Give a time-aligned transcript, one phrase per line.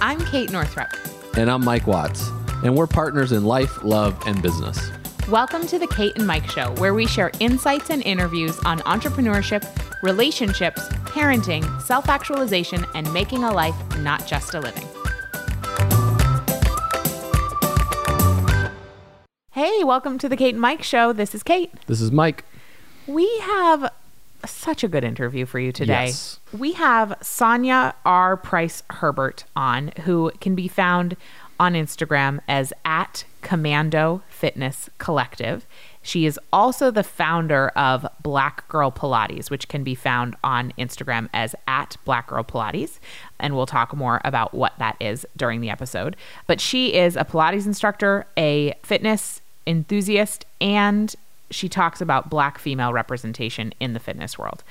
[0.00, 0.90] I'm Kate Northrup.
[1.36, 2.28] And I'm Mike Watts.
[2.62, 4.92] And we're partners in life, love, and business.
[5.28, 9.66] Welcome to the Kate and Mike Show, where we share insights and interviews on entrepreneurship,
[10.04, 14.86] relationships, parenting, self actualization, and making a life, not just a living.
[19.50, 21.12] Hey, welcome to the Kate and Mike Show.
[21.12, 21.72] This is Kate.
[21.88, 22.44] This is Mike.
[23.08, 23.92] We have
[24.50, 26.06] such a good interview for you today.
[26.06, 26.40] Yes.
[26.56, 28.36] We have Sonja R.
[28.36, 31.16] Price Herbert on, who can be found
[31.60, 35.66] on Instagram as at Commando Fitness Collective.
[36.02, 41.28] She is also the founder of Black Girl Pilates, which can be found on Instagram
[41.34, 42.98] as at Black Girl Pilates.
[43.38, 46.16] And we'll talk more about what that is during the episode.
[46.46, 51.14] But she is a Pilates instructor, a fitness enthusiast, and
[51.50, 54.62] she talks about black female representation in the fitness world.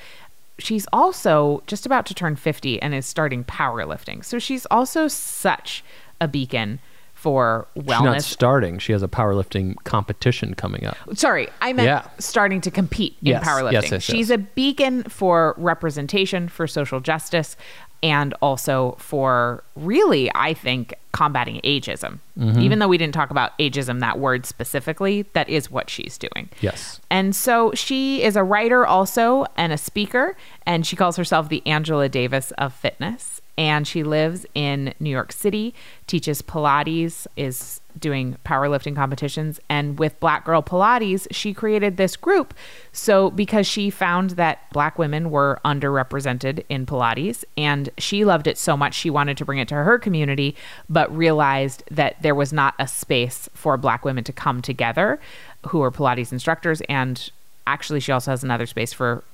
[0.58, 4.24] She's also just about to turn 50 and is starting powerlifting.
[4.24, 5.84] So she's also such
[6.20, 6.80] a beacon
[7.14, 7.96] for wellness.
[7.96, 8.78] She's not starting.
[8.78, 10.96] She has a powerlifting competition coming up.
[11.14, 12.08] Sorry, I meant Yeah.
[12.20, 13.72] starting to compete in Yes, powerlifting.
[13.72, 17.56] yes, yes, She's a beacon for representation, for social justice,
[18.02, 22.20] and also for really, I think, combating ageism.
[22.38, 22.60] Mm-hmm.
[22.60, 26.48] Even though we didn't talk about ageism, that word specifically, that is what she's doing.
[26.60, 27.00] Yes.
[27.10, 31.66] And so she is a writer also and a speaker, and she calls herself the
[31.66, 33.40] Angela Davis of fitness.
[33.58, 35.74] And she lives in New York City,
[36.06, 39.58] teaches Pilates, is doing powerlifting competitions.
[39.68, 42.54] And with Black Girl Pilates, she created this group.
[42.92, 48.56] So, because she found that Black women were underrepresented in Pilates, and she loved it
[48.56, 50.54] so much, she wanted to bring it to her community,
[50.88, 55.18] but realized that there was not a space for Black women to come together
[55.66, 56.80] who are Pilates instructors.
[56.82, 57.30] And
[57.66, 59.24] actually, she also has another space for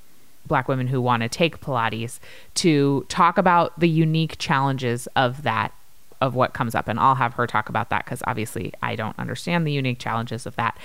[0.47, 2.19] black women who want to take Pilates
[2.55, 5.73] to talk about the unique challenges of that
[6.21, 9.17] of what comes up and I'll have her talk about that cuz obviously I don't
[9.19, 10.77] understand the unique challenges of that.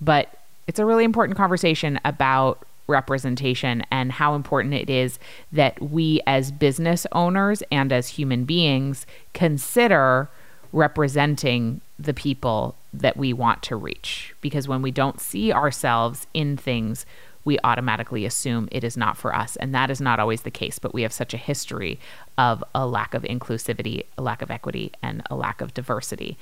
[0.00, 5.18] But it's a really important conversation about representation and how important it is
[5.52, 10.28] that we as business owners and as human beings consider
[10.72, 14.34] representing the people that we want to reach.
[14.40, 17.06] Because when we don't see ourselves in things
[17.44, 19.56] we automatically assume it is not for us.
[19.56, 21.98] And that is not always the case, but we have such a history
[22.38, 26.38] of a lack of inclusivity, a lack of equity, and a lack of diversity.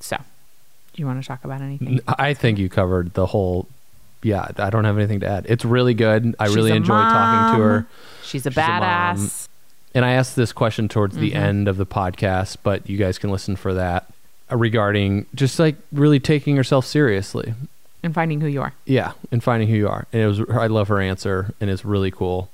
[0.00, 0.22] So, do
[1.00, 2.00] you want to talk about anything?
[2.06, 3.66] I think you covered the whole.
[4.22, 5.46] Yeah, I don't have anything to add.
[5.48, 6.34] It's really good.
[6.38, 7.86] I She's really a enjoyed talking to her.
[8.22, 9.48] She's a She's a badass.
[9.94, 11.36] And I asked this question towards the Mm-hmm.
[11.42, 14.12] end of the podcast, but you guys can listen for that
[14.52, 17.54] uh, regarding just like really taking herself seriously.
[18.02, 18.72] And finding who you are.
[18.84, 20.06] Yeah, and finding who you are.
[20.12, 22.50] And it was I love her answer and it's really cool.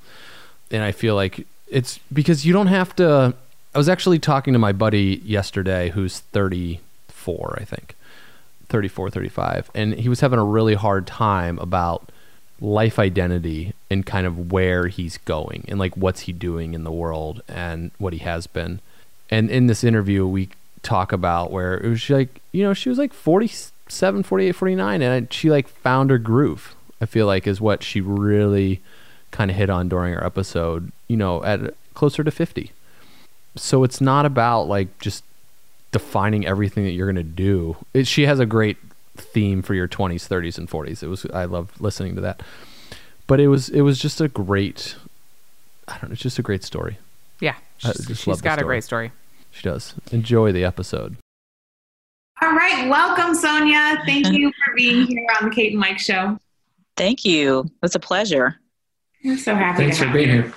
[0.71, 3.35] And I feel like it's because you don't have to
[3.73, 7.95] I was actually talking to my buddy yesterday who's 34, I think.
[8.69, 12.11] 34, 35, and he was having a really hard time about
[12.59, 16.91] life identity and kind of where he's going and like what's he doing in the
[16.91, 18.79] world and what he has been.
[19.29, 20.49] And in this interview we
[20.81, 23.13] talk about where it was like, you know, she was like
[23.87, 26.75] 47, 48, 49 and she like found her groove.
[26.99, 28.81] I feel like is what she really
[29.31, 32.71] kind of hit on during her episode, you know, at closer to 50.
[33.55, 35.23] So it's not about like just
[35.91, 37.77] defining everything that you're going to do.
[37.93, 38.77] It, she has a great
[39.15, 41.01] theme for your 20s, 30s and 40s.
[41.01, 42.43] It was I love listening to that.
[43.25, 44.95] But it was it was just a great
[45.87, 46.97] I don't know, it's just a great story.
[47.39, 49.11] Yeah, she's, she's got a great story.
[49.51, 49.93] She does.
[50.11, 51.17] Enjoy the episode.
[52.41, 54.03] All right, welcome, Sonja.
[54.05, 56.37] Thank you for being here on the Kate and Mike Show.
[56.95, 57.69] Thank you.
[57.83, 58.57] It's a pleasure.
[59.23, 59.83] We're so happy.
[59.83, 60.41] Thanks to for have being you.
[60.43, 60.53] here.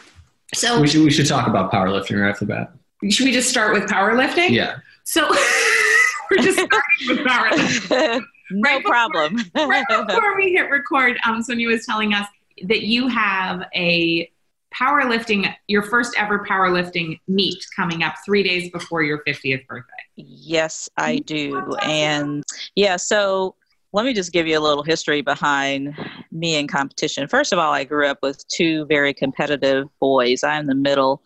[0.55, 2.73] So, We should we should talk about powerlifting right off the bat.
[3.09, 4.51] should we just start with powerlifting?
[4.51, 4.79] Yeah.
[5.05, 5.29] So,
[6.31, 8.21] we're just starting with powerlifting.
[8.51, 9.37] no Right before- problem.
[9.55, 12.27] right before we hit record, um, Sonja was telling us
[12.67, 14.31] that you have a
[14.75, 19.93] powerlifting, your first ever powerlifting meet coming up three days before your 50th birthday.
[20.27, 21.25] Yes, I mm-hmm.
[21.25, 21.77] do.
[21.83, 22.43] And
[22.75, 23.55] yeah, so
[23.93, 25.97] let me just give you a little history behind
[26.31, 27.27] me in competition.
[27.27, 30.45] First of all, I grew up with two very competitive boys.
[30.45, 31.23] I'm the middle,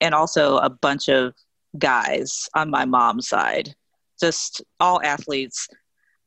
[0.00, 1.34] and also a bunch of
[1.78, 3.74] guys on my mom's side.
[4.20, 5.68] Just all athletes.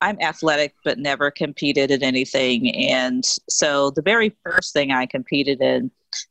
[0.02, 2.76] I'm athletic, but never competed in anything.
[2.76, 5.90] And so the very first thing I competed in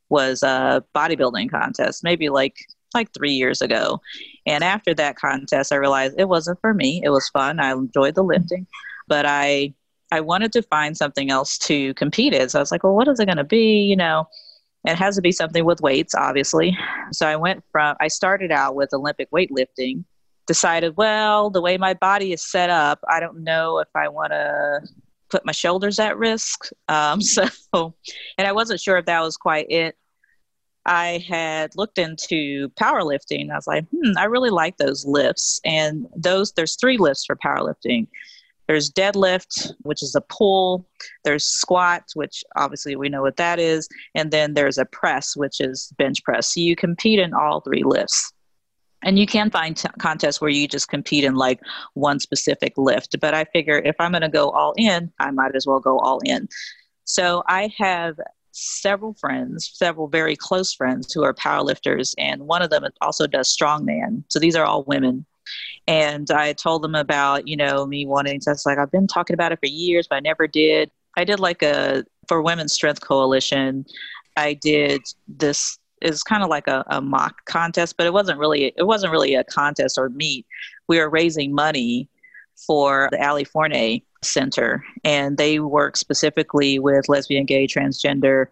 [0.08, 2.56] was a bodybuilding contest, maybe like
[2.94, 4.00] like three years ago.
[4.46, 7.02] And after that contest, I realized it wasn't for me.
[7.04, 7.60] It was fun.
[7.60, 8.66] I enjoyed the lifting,
[9.08, 9.74] but I
[10.12, 12.48] I wanted to find something else to compete in.
[12.48, 13.82] So I was like, well, what is it going to be?
[13.82, 14.28] You know.
[14.84, 16.78] It has to be something with weights, obviously.
[17.10, 20.04] So I went from, I started out with Olympic weightlifting,
[20.46, 24.30] decided, well, the way my body is set up, I don't know if I want
[24.30, 24.82] to
[25.28, 26.70] put my shoulders at risk.
[26.88, 27.94] Um, so,
[28.38, 29.96] and I wasn't sure if that was quite it.
[30.86, 33.50] I had looked into powerlifting.
[33.50, 35.60] I was like, hmm, I really like those lifts.
[35.64, 38.06] And those, there's three lifts for powerlifting.
[38.68, 40.88] There's deadlift, which is a pull.
[41.24, 43.88] There's squat, which obviously we know what that is.
[44.14, 46.54] And then there's a press, which is bench press.
[46.54, 48.32] So you compete in all three lifts.
[49.02, 51.60] And you can find t- contests where you just compete in like
[51.94, 53.20] one specific lift.
[53.20, 55.98] But I figure if I'm going to go all in, I might as well go
[55.98, 56.48] all in.
[57.04, 58.18] So I have
[58.56, 63.55] several friends, several very close friends who are powerlifters, and one of them also does
[63.55, 64.25] strongman.
[64.29, 65.26] So these are all women
[65.87, 69.35] and I told them about, you know, me wanting to, it's like, I've been talking
[69.35, 70.91] about it for years, but I never did.
[71.17, 73.85] I did like a, for Women's Strength Coalition,
[74.37, 78.75] I did this is kind of like a, a mock contest, but it wasn't really,
[78.76, 80.44] it wasn't really a contest or meet.
[80.88, 82.08] We were raising money
[82.67, 88.46] for the Ali Forney Center, and they work specifically with lesbian, gay, transgender,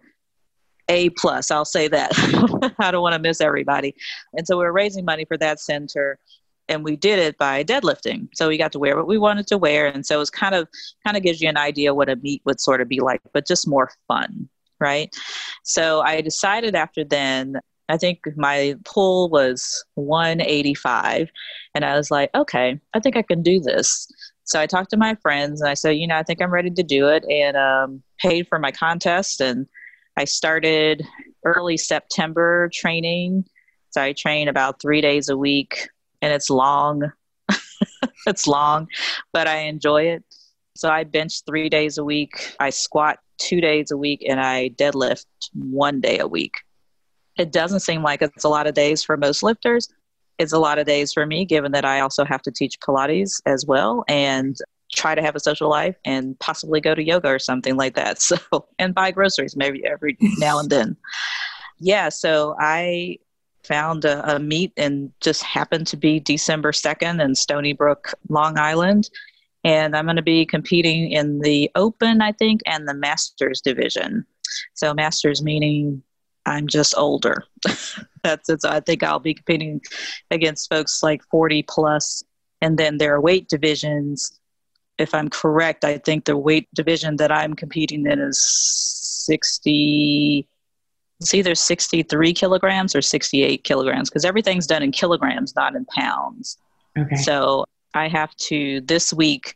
[0.89, 1.51] A plus.
[1.51, 2.11] I'll say that.
[2.79, 3.95] I don't want to miss everybody.
[4.33, 6.19] And so we're raising money for that center,
[6.67, 8.29] and we did it by deadlifting.
[8.33, 10.67] So we got to wear what we wanted to wear, and so it's kind of
[11.05, 13.47] kind of gives you an idea what a meet would sort of be like, but
[13.47, 14.49] just more fun,
[14.79, 15.15] right?
[15.63, 17.59] So I decided after then.
[17.87, 21.29] I think my pull was 185,
[21.75, 24.07] and I was like, okay, I think I can do this.
[24.45, 26.69] So I talked to my friends and I said, you know, I think I'm ready
[26.69, 29.41] to do it, and um, paid for my contest.
[29.41, 29.67] And
[30.17, 31.03] I started
[31.45, 33.45] early September training.
[33.89, 35.89] So I train about three days a week
[36.21, 37.11] and it's long.
[38.27, 38.87] it's long,
[39.31, 40.23] but I enjoy it.
[40.75, 42.55] So I bench three days a week.
[42.59, 46.55] I squat two days a week and I deadlift one day a week.
[47.37, 49.89] It doesn't seem like it's a lot of days for most lifters.
[50.37, 53.41] It's a lot of days for me, given that I also have to teach Pilates
[53.45, 54.55] as well and
[54.93, 58.19] try to have a social life and possibly go to yoga or something like that.
[58.21, 58.37] So,
[58.79, 60.97] and buy groceries maybe every now and then.
[61.79, 63.17] Yeah, so I
[63.63, 68.57] found a, a meet and just happened to be December 2nd in Stony Brook, Long
[68.57, 69.09] Island.
[69.63, 74.25] And I'm going to be competing in the Open, I think, and the Masters division.
[74.75, 76.03] So, Masters meaning
[76.45, 77.43] I'm just older.
[78.23, 78.61] That's it.
[78.61, 79.81] So I think I'll be competing
[80.31, 82.23] against folks like 40 plus,
[82.61, 84.39] and then there are weight divisions.
[84.97, 88.39] If I'm correct, I think the weight division that I'm competing in is
[89.25, 90.47] 60
[91.21, 96.57] it's either 63 kilograms or 68 kilograms because everything's done in kilograms, not in pounds.
[96.97, 97.15] Okay.
[97.15, 99.53] So I have to, this week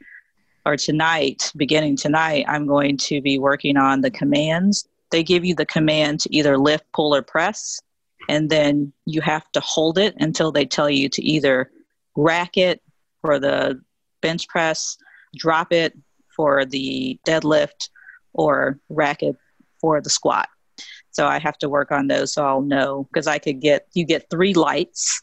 [0.65, 4.87] or tonight, beginning tonight, I'm going to be working on the commands.
[5.11, 7.79] They give you the command to either lift, pull, or press,
[8.27, 11.71] and then you have to hold it until they tell you to either
[12.15, 12.81] rack it
[13.21, 13.81] for the
[14.21, 14.97] bench press,
[15.35, 15.97] drop it
[16.35, 17.89] for the deadlift,
[18.33, 19.35] or rack it
[19.79, 20.47] for the squat.
[21.11, 24.05] So I have to work on those so I'll know because I could get you
[24.05, 25.21] get three lights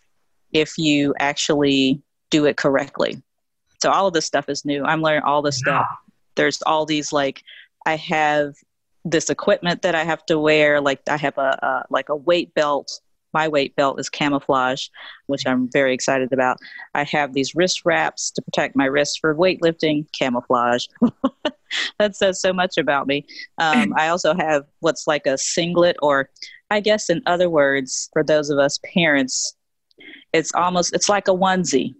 [0.53, 3.23] if you actually do it correctly.
[3.81, 4.85] So all of this stuff is new.
[4.85, 5.87] I'm learning all this stuff.
[6.35, 7.43] There's all these like
[7.87, 8.55] I have
[9.11, 10.81] this equipment that I have to wear.
[10.81, 13.01] Like I have a, a like a weight belt
[13.37, 14.89] my weight belt is camouflage,
[15.27, 16.57] which I'm very excited about.
[16.95, 20.87] I have these wrist wraps to protect my wrists for weightlifting, camouflage.
[21.99, 23.27] that says so much about me.
[23.59, 26.31] Um, I also have what's like a singlet, or
[26.71, 29.55] I guess in other words, for those of us parents,
[30.33, 31.95] it's almost it's like a onesie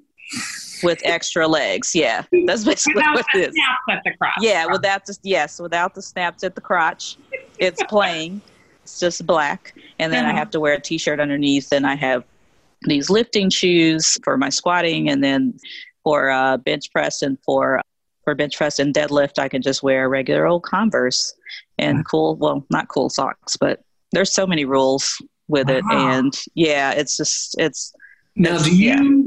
[0.83, 1.95] with extra legs.
[1.95, 3.55] Yeah, that's basically without what it is.
[3.55, 4.35] Snaps at the crotch.
[4.41, 7.17] Yeah, without the yes, without the snaps at the crotch,
[7.59, 8.41] it's plain.
[8.83, 9.75] It's just black.
[9.99, 10.39] And then I uh-huh.
[10.39, 11.73] have to wear a t shirt underneath.
[11.73, 12.25] And I have
[12.83, 15.09] these lifting shoes for my squatting.
[15.09, 15.59] And then
[16.05, 17.81] for uh, bench press and for
[18.27, 21.33] for bench press and deadlift, I can just wear regular old Converse
[21.79, 25.85] and cool, well, not cool socks, but there's so many rules with it.
[25.93, 27.95] And yeah, it's just, it's.
[28.35, 29.26] Now, do you, yeah.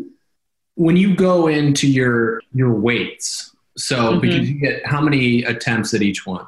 [0.80, 4.22] When you go into your, your weights, so mm-hmm.
[4.22, 6.46] because you get how many attempts at each one?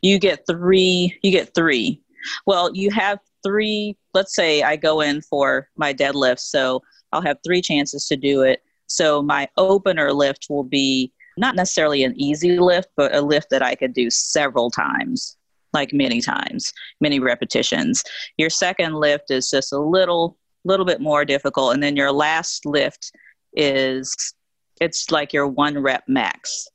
[0.00, 2.00] You get three, you get three.
[2.46, 7.38] Well, you have three, let's say I go in for my deadlift, so I'll have
[7.44, 8.62] three chances to do it.
[8.86, 13.62] So my opener lift will be not necessarily an easy lift, but a lift that
[13.62, 15.36] I could do several times,
[15.72, 18.04] like many times, many repetitions.
[18.36, 22.66] Your second lift is just a little little bit more difficult and then your last
[22.66, 23.12] lift
[23.52, 24.34] is
[24.80, 26.68] it's like your one rep max.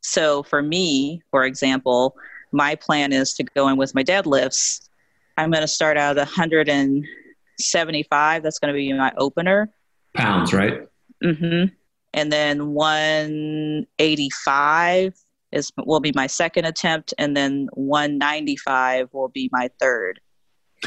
[0.00, 2.16] So for me, for example,
[2.52, 4.88] my plan is to go in with my deadlifts
[5.36, 8.42] I'm going to start out at 175.
[8.42, 9.72] That's going to be my opener.
[10.14, 10.82] Pounds, right?
[11.24, 11.72] Mm-hmm.
[12.14, 15.14] And then 185
[15.52, 20.20] is will be my second attempt, and then 195 will be my third.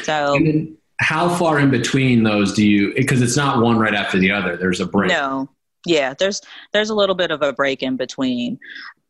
[0.03, 2.93] So And then how far in between those do you?
[2.95, 4.55] Because it's not one right after the other.
[4.57, 5.09] There's a break.
[5.09, 5.49] no,
[5.85, 6.41] yeah, there's
[6.73, 8.57] there's a little bit of a break in between.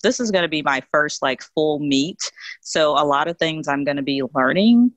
[0.04, 2.20] This is going to be my first like full meet,
[2.62, 4.92] so a lot of things I'm going to be learning.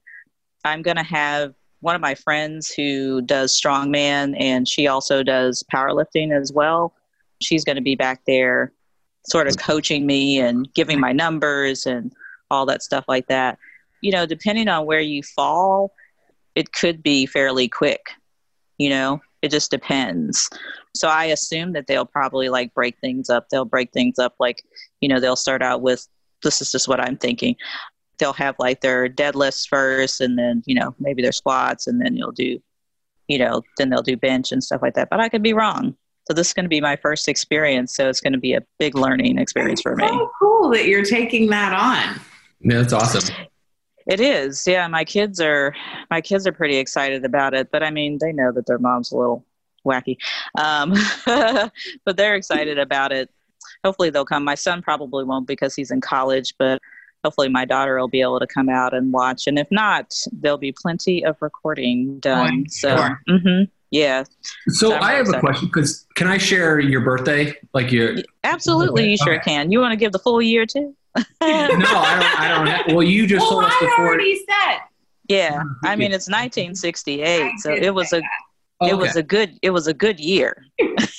[0.64, 5.64] I'm going to have one of my friends who does strongman, and she also does
[5.73, 6.95] powerlifting as well.
[7.40, 8.73] She's going to be back there,
[9.28, 12.12] sort of coaching me and giving my numbers and
[12.50, 13.59] all that stuff like that.
[14.00, 15.92] You know, depending on where you fall,
[16.59, 18.11] it could be fairly quick.
[18.79, 20.50] You know, it just depends.
[20.93, 23.47] So I assume that they'll probably like break things up.
[23.49, 24.65] They'll break things up like,
[25.00, 26.05] you know, they'll start out with
[26.43, 27.55] this is just what I'm thinking.
[28.19, 32.17] They'll have like their deadlifts first and then, you know, maybe their squats and then
[32.17, 32.59] you'll do,
[33.29, 35.11] you know, then they'll do bench and stuff like that.
[35.11, 35.95] But I could be wrong.
[36.27, 37.95] So this is going to be my first experience.
[37.95, 40.09] So it's going to be a big learning experience for me.
[40.09, 42.21] So cool that you're taking that on.
[42.61, 43.33] Yeah, that's awesome.
[44.09, 44.67] It is.
[44.67, 45.75] Yeah, my kids are
[46.11, 49.12] my kids are pretty excited about it, but I mean, they know that their mom's
[49.12, 49.45] a little
[49.87, 50.17] wacky.
[50.59, 50.95] Um,
[52.05, 53.31] but they're excited about it.
[53.85, 54.45] Hopefully they'll come.
[54.45, 56.81] My son probably won't because he's in college, but
[57.23, 59.47] hopefully my daughter will be able to come out and watch.
[59.47, 62.65] And if not, there'll be plenty of recording done.
[62.67, 63.23] Oh, so, sure.
[63.29, 64.25] hmm yeah,
[64.69, 67.55] So So I'm I have a question because can I share your birthday?
[67.73, 69.50] Like your absolutely, you sure Okay.
[69.50, 69.73] can.
[69.73, 70.95] You want to give the full year too?
[71.18, 72.40] No, I don't.
[72.40, 72.66] I don't.
[72.66, 74.06] Have, well, you just Well, told us I before.
[74.08, 74.78] already said.
[75.28, 78.22] yeah, I mean it's 1968, I so it was say a
[78.80, 78.92] Okay.
[78.92, 80.64] it was a good it was a good year.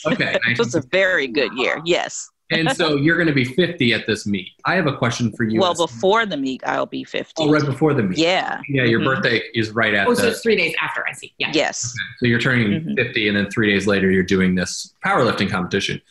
[0.06, 0.38] okay.
[0.48, 1.82] It was a very good year.
[1.86, 2.30] Yes.
[2.52, 4.48] and so you're going to be 50 at this meet.
[4.66, 5.60] I have a question for you.
[5.60, 7.34] Well, before the meet, I'll be 50.
[7.44, 8.18] oh, right before the meet.
[8.18, 8.60] Yeah.
[8.70, 9.06] Yeah, your Mhm.
[9.14, 10.12] birthday is right after.
[10.12, 10.22] Oh, the.
[10.22, 11.04] so it's three days after.
[11.08, 11.34] I see.
[11.38, 11.52] Yeah.
[11.54, 11.94] Yes.
[12.20, 12.96] so you're turning Mhm.
[12.96, 16.02] 50, and then three days later, you're doing this powerlifting competition.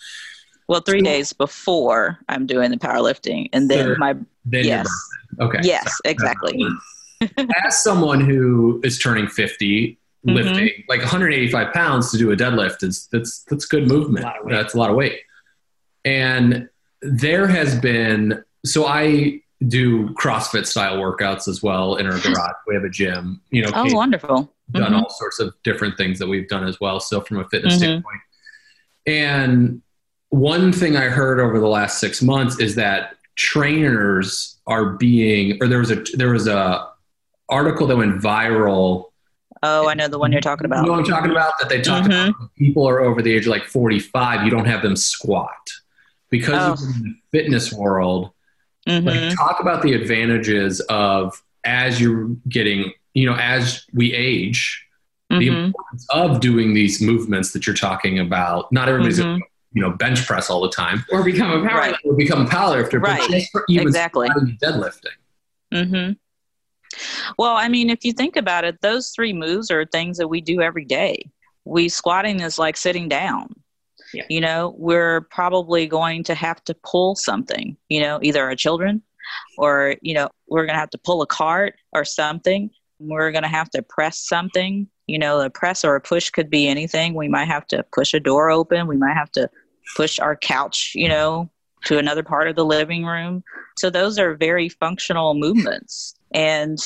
[0.69, 3.97] Well, three So- days before I'm doing the powerlifting, and then Sure.
[3.99, 4.89] my Then yes.
[5.41, 5.61] Okay.
[5.63, 6.65] yes, so- exactly.
[7.65, 10.35] As someone who is turning 50, Mhm.
[10.35, 14.25] lifting like 185 pounds to do a deadlift is that's that's good movement.
[14.25, 14.53] A lot of weight.
[14.53, 15.21] That's a lot of weight.
[16.05, 16.69] And
[17.03, 22.55] there has been so I do CrossFit style workouts as well in our garage.
[22.67, 23.41] We have a gym.
[23.51, 24.53] You know, Oh, Kate wonderful.
[24.73, 25.03] done Mhm.
[25.03, 27.01] all sorts of different things that we've done as well.
[27.01, 27.79] So from a fitness Mhm.
[27.79, 28.21] standpoint,
[29.07, 29.83] and
[30.31, 35.69] one thing I heard over the last six months is that trainers are being, or
[35.69, 36.87] there was a there was a
[37.49, 39.07] article that went viral.
[39.63, 40.83] Oh, I know the one you're talking about.
[40.85, 41.53] You know what I'm talking about?
[41.61, 42.29] That they talked Mhm.
[42.31, 44.45] about people are over the age of like 45.
[44.45, 45.57] You don't have them squat
[46.31, 46.73] because Oh.
[46.73, 48.31] of the fitness world.
[48.87, 54.85] hmm Like talk about the advantages of as you're getting, you know, as we age,
[55.31, 58.71] the hmm importance of doing these movements that you're talking about.
[58.73, 59.25] Not everybody's Mhm.
[59.25, 61.79] gonna, you know, bench press all the time Or become a power.
[61.79, 61.95] Right.
[62.05, 63.21] or become a powerlifter, Right.
[63.21, 64.29] but just for even Exactly.
[64.29, 65.13] squatting and deadlifting.
[65.73, 66.13] hmm
[67.39, 70.41] Well, I mean, if you think about it, those three moves are things that we
[70.41, 71.31] do every day.
[71.65, 73.55] We squatting is like sitting down.
[74.15, 74.25] Yeah.
[74.31, 79.03] You know, we're probably going to have to pull something, you know, either our children
[79.59, 82.71] or, you know, we're going to have to pull a cart or something.
[82.99, 84.89] We're going to have to press something.
[85.09, 87.15] You know, a press or a push could be anything.
[87.15, 88.87] We might have to push a door open.
[88.87, 89.50] We might have to
[89.97, 91.50] push our couch, you know,
[91.87, 93.43] to another part of the living room.
[93.79, 96.15] So those are very functional movements.
[96.33, 96.79] And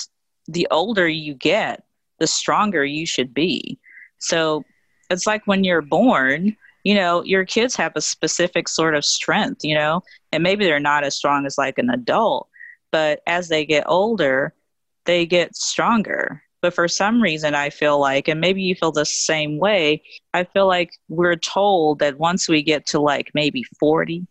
[0.46, 1.84] the older you get,
[2.18, 3.78] the stronger you should be.
[4.18, 4.64] So
[5.10, 9.64] it's like when you're born, you know, your kids have a specific sort of strength,
[9.64, 10.02] you know,
[10.32, 12.48] and maybe they're not as strong as like an adult,
[12.90, 14.54] but as they get older,
[15.04, 16.42] they get stronger.
[16.62, 20.02] But for some reason, I feel like, and maybe you feel the same way,
[20.32, 24.24] I feel like we're told that once we get to like maybe 40,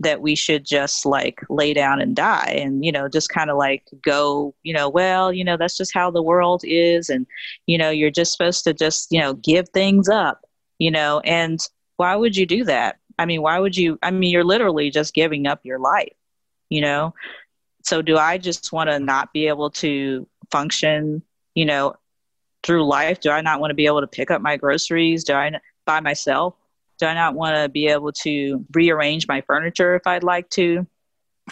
[0.00, 3.56] that we should just like lay down and die and you know just kind of
[3.56, 7.26] like go you know well you know that's just how the world is and
[7.66, 10.42] you know you're just supposed to just you know give things up
[10.78, 11.60] you know and
[11.96, 12.98] why would you do that?
[13.18, 16.12] I mean why would you i mean you're literally just giving up your life
[16.68, 17.14] you know?
[17.84, 21.22] So do i just want to not be able to function
[21.56, 21.94] you know
[22.62, 25.32] through life do i not want to be able to pick up my groceries do
[25.32, 25.50] i
[25.84, 26.54] by myself
[26.98, 30.86] do I not want to be able to rearrange my furniture if I'd like to?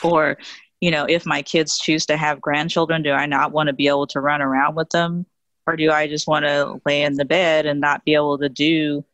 [0.02, 0.38] Or,
[0.80, 3.88] you know, if my kids choose to have grandchildren, do I not want to be
[3.88, 5.26] able to run around with them?
[5.66, 8.48] Or do I just want to lay in the bed and not be able to
[8.48, 9.04] do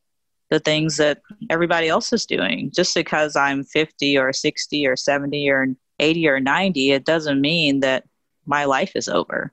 [0.50, 2.70] the things that everybody else is doing?
[2.74, 5.66] Just because I'm 50 or 60 or 70 or
[5.98, 8.04] 80 or 90, it doesn't mean that
[8.46, 9.52] my life is over.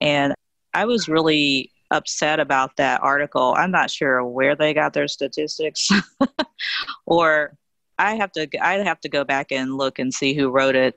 [0.00, 0.34] And
[0.78, 3.52] I was really upset about that article.
[3.56, 5.88] I'm not sure where they got their statistics,
[7.06, 7.58] or
[7.98, 10.96] I have to I have to go back and look and see who wrote it.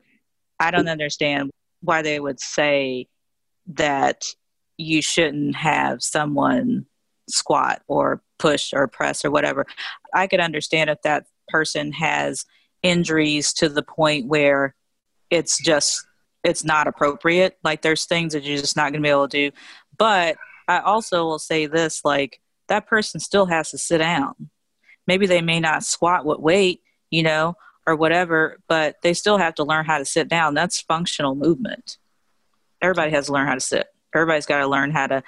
[0.59, 3.07] I don't understand why they would say
[3.73, 4.23] that
[4.77, 6.85] you shouldn't have someone
[7.27, 9.65] squat or push or press or whatever.
[10.13, 12.45] I could understand if that person has
[12.83, 14.75] injuries to the point where
[15.31, 16.05] it's just
[16.43, 17.57] it's not appropriate.
[17.63, 19.55] Like there's things that you're just not going to be able to do.
[19.98, 24.50] But I also will say this like that person still has to sit down.
[25.07, 27.55] Maybe they may not squat with weight, you know,
[27.86, 30.53] or whatever, but they still have to learn how to sit down.
[30.53, 31.98] That's functional movement.
[32.81, 33.88] Everybody has to learn how to sit.
[34.15, 35.24] Everybody's got to learn how to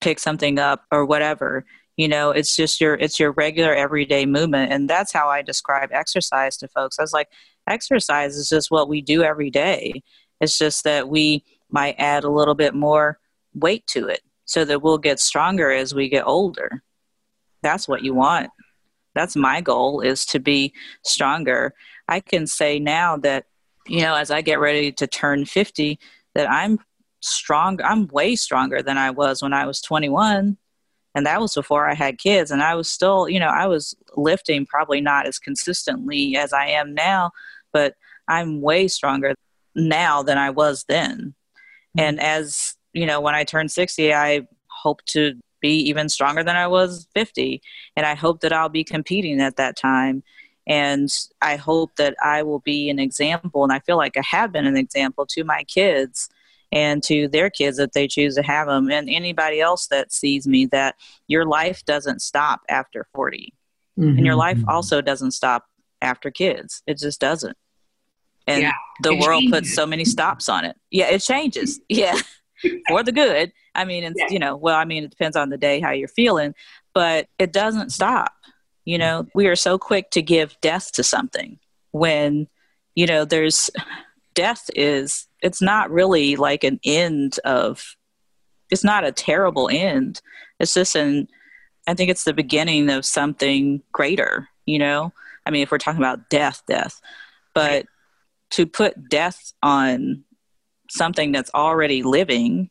[0.00, 1.64] pick something up or whatever.
[1.96, 5.90] You know, it's just your it's your regular everyday movement and that's how I describe
[5.92, 6.98] exercise to folks.
[6.98, 7.28] I was like
[7.68, 10.02] exercise is just what we do every day.
[10.42, 13.20] It's just that we might add a little bit more
[13.54, 16.82] weight to it so that we'll get stronger as we get older.
[17.62, 18.50] That's what you want.
[19.14, 21.74] That's my goal is to be stronger.
[22.08, 23.44] I can say now that,
[23.86, 25.98] you know, as I get ready to turn 50,
[26.34, 26.80] that I'm
[27.20, 27.80] strong.
[27.80, 30.56] I'm way stronger than I was when I was 21.
[31.14, 32.50] And that was before I had kids.
[32.50, 36.66] And I was still, you know, I was lifting probably not as consistently as I
[36.66, 37.30] am now,
[37.72, 37.94] but
[38.26, 39.34] I'm way stronger
[39.74, 41.34] now than I was then.
[41.96, 42.00] Mm-hmm.
[42.00, 46.56] And as, you know, when I turn 60, I hope to be even stronger than
[46.56, 47.62] I was 50.
[47.96, 50.22] And I hope that I'll be competing at that time.
[50.66, 51.08] And
[51.40, 53.64] I hope that I will be an example.
[53.64, 56.28] And I feel like I have been an example to my kids
[56.72, 60.48] and to their kids if they choose to have them and anybody else that sees
[60.48, 60.96] me that
[61.28, 63.52] your life doesn't stop after 40
[63.98, 64.16] mm-hmm.
[64.16, 64.70] and your life mm-hmm.
[64.70, 65.66] also doesn't stop
[66.00, 67.56] after kids it just doesn't
[68.46, 68.72] and yeah,
[69.02, 69.60] the world changes.
[69.60, 70.76] puts so many stops on it.
[70.90, 71.80] Yeah it changes.
[71.88, 72.18] Yeah.
[72.88, 73.52] For the good.
[73.74, 74.28] I mean it's yeah.
[74.30, 76.54] you know well i mean it depends on the day how you're feeling
[76.94, 78.32] but it doesn't stop.
[78.84, 81.58] You know we are so quick to give death to something
[81.92, 82.48] when
[82.94, 83.70] you know there's
[84.34, 87.96] death is it's not really like an end of
[88.70, 90.20] it's not a terrible end.
[90.58, 91.28] It's just an
[91.88, 95.12] i think it's the beginning of something greater you know?
[95.44, 97.00] I mean if we're talking about death death.
[97.54, 97.86] But
[98.52, 100.24] to put death on
[100.90, 102.70] something that's already living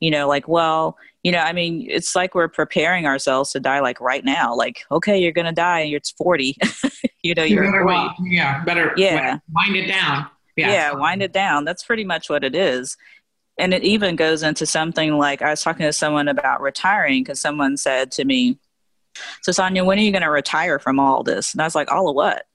[0.00, 3.80] you know like well you know i mean it's like we're preparing ourselves to die
[3.80, 6.56] like right now like okay you're gonna die and it's 40
[7.22, 10.72] you know you're better wait, yeah better yeah wind it down yeah.
[10.72, 11.64] yeah, wind it down.
[11.64, 12.96] That's pretty much what it is.
[13.58, 17.40] And it even goes into something like I was talking to someone about retiring because
[17.40, 18.58] someone said to me,
[19.42, 21.52] So, Sonja, when are you going to retire from all this?
[21.52, 22.46] And I was like, All of what?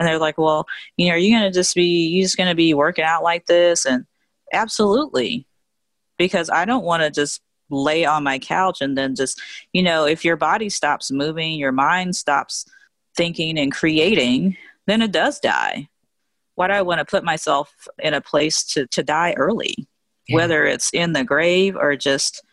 [0.00, 2.48] And they're like, Well, you know, are you going to just be, you just going
[2.48, 3.86] to be working out like this?
[3.86, 4.06] And
[4.52, 5.46] absolutely.
[6.18, 9.40] Because I don't want to just lay on my couch and then just,
[9.72, 12.64] you know, if your body stops moving, your mind stops
[13.16, 14.56] thinking and creating,
[14.88, 15.88] then it does die
[16.60, 19.88] why do I want to put myself in a place to, to die early?
[20.28, 20.36] Yeah.
[20.36, 22.44] Whether it's in the grave or just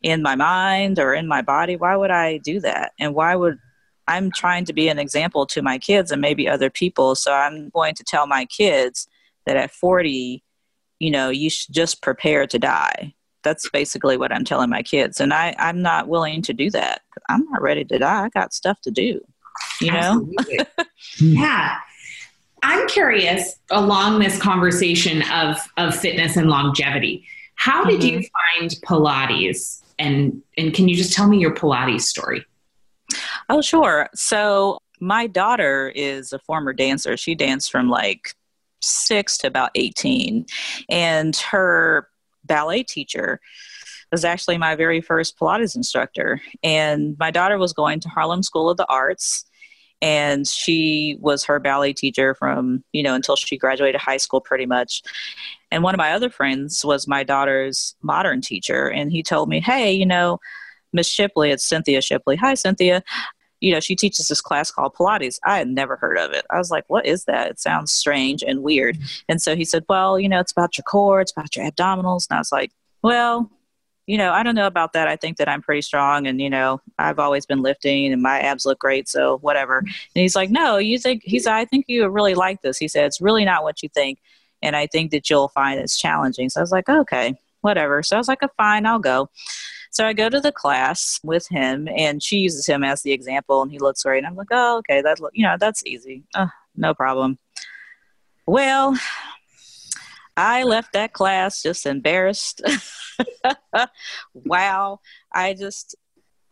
[0.00, 2.92] in my mind or in my body, why would I do that?
[2.98, 3.58] And why would
[4.08, 7.14] I'm trying to be an example to my kids and maybe other people.
[7.14, 9.06] So I'm going to tell my kids
[9.46, 10.42] that at 40,
[10.98, 13.14] you know, you should just prepare to die.
[13.42, 15.20] That's basically what I'm telling my kids.
[15.20, 17.02] And I, I'm not willing to do that.
[17.28, 18.24] I'm not ready to die.
[18.24, 19.20] I got stuff to do,
[19.80, 20.28] you know?
[21.20, 21.76] yeah.
[22.62, 27.26] I'm curious along this conversation of, of fitness and longevity.
[27.56, 28.20] How did mm-hmm.
[28.20, 29.82] you find Pilates?
[29.98, 32.44] And, and can you just tell me your Pilates story?
[33.48, 34.08] Oh, sure.
[34.14, 37.16] So, my daughter is a former dancer.
[37.16, 38.34] She danced from like
[38.80, 40.46] six to about 18.
[40.88, 42.08] And her
[42.44, 43.40] ballet teacher
[44.12, 46.40] was actually my very first Pilates instructor.
[46.62, 49.44] And my daughter was going to Harlem School of the Arts
[50.02, 54.66] and she was her ballet teacher from you know until she graduated high school pretty
[54.66, 55.02] much
[55.70, 59.60] and one of my other friends was my daughter's modern teacher and he told me
[59.60, 60.38] hey you know
[60.92, 63.02] miss shipley it's cynthia shipley hi cynthia
[63.60, 66.58] you know she teaches this class called pilates i had never heard of it i
[66.58, 69.24] was like what is that it sounds strange and weird mm-hmm.
[69.28, 72.26] and so he said well you know it's about your core it's about your abdominals
[72.28, 72.70] and i was like
[73.02, 73.50] well
[74.06, 75.06] you know, I don't know about that.
[75.06, 78.40] I think that I'm pretty strong and, you know, I've always been lifting and my
[78.40, 79.08] abs look great.
[79.08, 79.80] So whatever.
[79.80, 79.86] Mm-hmm.
[80.16, 82.78] And he's like, no, you think, he's, I think you really like this.
[82.78, 84.18] He said, it's really not what you think.
[84.60, 86.48] And I think that you'll find it's challenging.
[86.48, 88.02] So I was like, okay, whatever.
[88.02, 89.30] So I was like, oh, fine, I'll go.
[89.92, 93.60] So I go to the class with him and she uses him as the example
[93.60, 94.18] and he looks great.
[94.18, 96.24] And I'm like, oh, okay, that's, you know, that's easy.
[96.74, 97.38] No problem.
[98.46, 98.98] Well,
[100.34, 102.62] I left that class just embarrassed.
[104.32, 105.00] wow.
[105.30, 105.94] I just,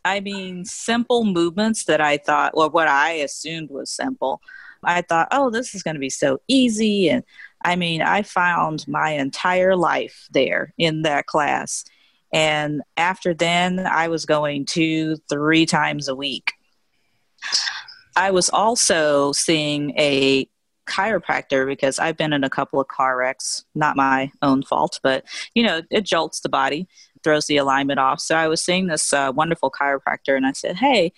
[0.05, 4.39] I mean, simple movements that I thought, or what I assumed was simple.
[4.83, 7.09] I thought, oh, this is going to be so easy.
[7.09, 7.23] And
[7.63, 11.85] I mean, I found my entire life there in that class.
[12.33, 16.53] And after then, I was going two, three times a week.
[18.15, 20.47] I was also seeing a
[20.87, 25.25] chiropractor because I've been in a couple of car wrecks, not my own fault, but
[25.53, 26.87] you know, it jolts the body,
[27.23, 28.19] throws the alignment off.
[28.19, 31.13] So I was seeing this uh, wonderful chiropractor and I said, Hey,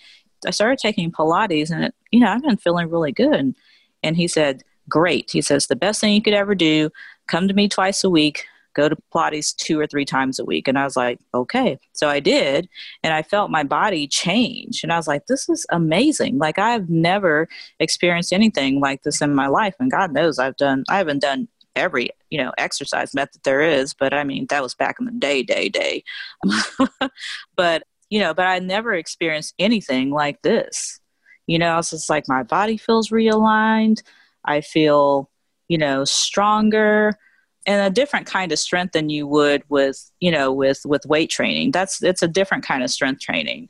[0.46, 3.54] I started taking Pilates and it, you know, I've been feeling really good.
[4.02, 5.30] And he said, Great.
[5.30, 6.90] He says, The best thing you could ever do,
[7.26, 10.68] come to me twice a week, go to Pilates two or three times a week.
[10.68, 11.78] And I was like, okay.
[11.92, 12.68] So I did.
[13.02, 14.82] And I felt my body change.
[14.82, 16.38] And I was like, this is amazing.
[16.38, 17.48] Like I've never
[17.80, 19.74] experienced anything like this in my life.
[19.78, 23.94] And God knows I've done, I haven't done every, you know, exercise method there is.
[23.94, 26.04] But I mean, that was back in the day, day, day.
[27.56, 31.00] but, you know, but I never experienced anything like this.
[31.46, 34.02] You know, it's just like my body feels realigned.
[34.44, 35.30] I feel,
[35.68, 37.18] you know, stronger
[37.66, 41.30] and a different kind of strength than you would with you know with with weight
[41.30, 41.70] training.
[41.70, 43.68] That's it's a different kind of strength training.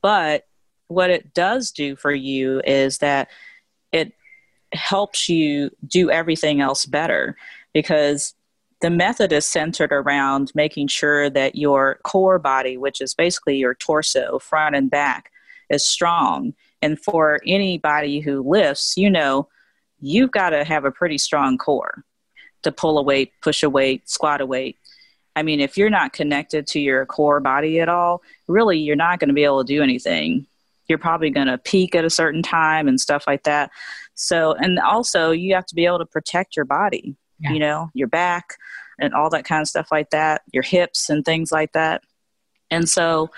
[0.00, 0.46] But
[0.88, 3.28] what it does do for you is that
[3.92, 4.12] it
[4.72, 7.36] helps you do everything else better
[7.72, 8.34] because
[8.80, 13.74] the method is centered around making sure that your core body which is basically your
[13.74, 15.30] torso front and back
[15.70, 16.54] is strong.
[16.80, 19.48] And for anybody who lifts you know
[20.00, 22.04] you've got to have a pretty strong core
[22.68, 24.76] to pull a weight, push a weight, squat a weight.
[25.34, 29.20] I mean, if you're not connected to your core body at all, really, you're not
[29.20, 30.46] going to be able to do anything.
[30.88, 33.70] You're probably going to peak at a certain time and stuff like that.
[34.14, 37.52] So, and also, you have to be able to protect your body, yeah.
[37.52, 38.56] you know, your back
[38.98, 42.02] and all that kind of stuff like that, your hips and things like that.
[42.70, 43.30] And so,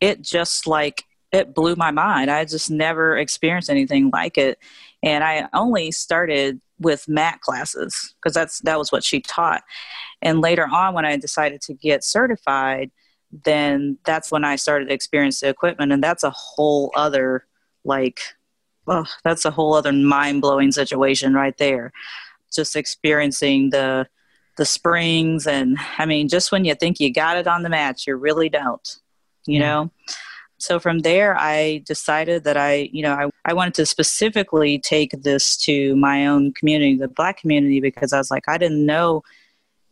[0.00, 2.30] it just like, it blew my mind.
[2.30, 4.58] I just never experienced anything like it.
[5.02, 9.62] And I only started with mat classes because that's that was what she taught.
[10.22, 12.90] And later on when i decided to get certified
[13.44, 17.46] then that's when i started to experience the equipment and that's a whole other
[17.84, 18.20] like
[18.86, 21.92] oh that's a whole other mind-blowing situation right there.
[22.54, 24.06] Just experiencing the
[24.56, 28.06] the springs and i mean just when you think you got it on the mat
[28.06, 29.00] you really don't
[29.46, 29.68] you mm-hmm.
[29.68, 29.90] know
[30.64, 35.10] so from there, I decided that I, you know, I, I wanted to specifically take
[35.10, 39.22] this to my own community, the black community, because I was like, I didn't know,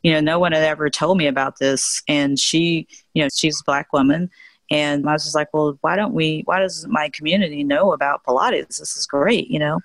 [0.03, 2.03] you know, no one had ever told me about this.
[2.09, 4.31] And she, you know, she's a black woman.
[4.71, 8.25] And I was just like, well, why don't we, why does my community know about
[8.25, 8.79] Pilates?
[8.79, 9.81] This is great, you know?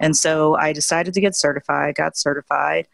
[0.00, 2.88] And so I decided to get certified, got certified,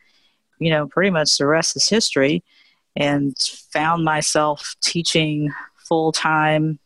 [0.58, 2.44] you know, pretty much the rest is history
[2.96, 3.34] and
[3.72, 6.78] found myself teaching full time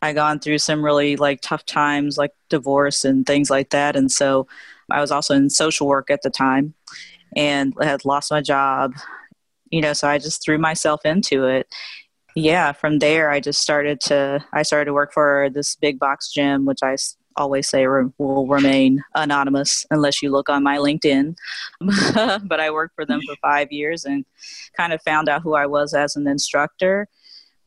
[0.00, 4.10] I gone through some really like tough times like divorce and things like that and
[4.10, 4.46] so
[4.90, 6.74] I was also in social work at the time
[7.36, 8.94] and had lost my job
[9.70, 11.66] you know so I just threw myself into it
[12.34, 16.32] yeah from there I just started to I started to work for this big box
[16.32, 16.96] gym which I
[17.38, 21.36] always say will remain anonymous unless you look on my LinkedIn.
[21.80, 24.24] but I worked for them for five years and
[24.76, 27.08] kind of found out who I was as an instructor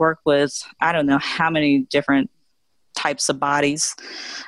[0.02, 2.30] work with I don't know how many different
[2.96, 3.96] types of bodies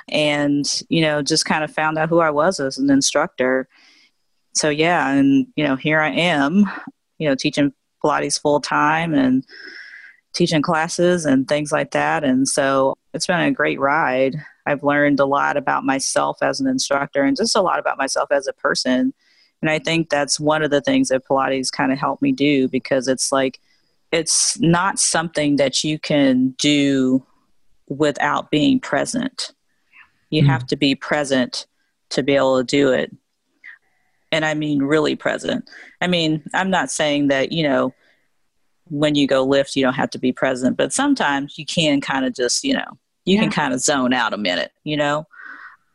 [0.10, 3.70] and you know just kind of found out who I was as an instructor.
[4.56, 6.66] So yeah, and you know here I am,
[7.20, 7.72] you know teaching
[8.04, 9.46] Pilates full time and
[10.34, 14.36] teaching classes and things like that and so it's been a great ride.
[14.66, 18.32] I've learned a lot about myself as an instructor and just a lot about myself
[18.32, 19.14] as a person.
[19.62, 22.68] And I think that's one of the things that Pilates kind of helped me do
[22.68, 23.60] because it's like
[24.14, 27.26] it's not something that you can do
[27.90, 29.52] without being present.
[30.30, 31.68] You mm have to be present
[32.10, 33.12] to be able to do it.
[34.32, 35.70] And I mean, really present.
[36.02, 37.94] I mean, I'm not saying that, you know,
[38.86, 42.26] when you go lift, you don't have to be present, but sometimes you can kind
[42.26, 43.42] of just, you know, you yeah.
[43.42, 45.26] can kind of zone out a minute, you know?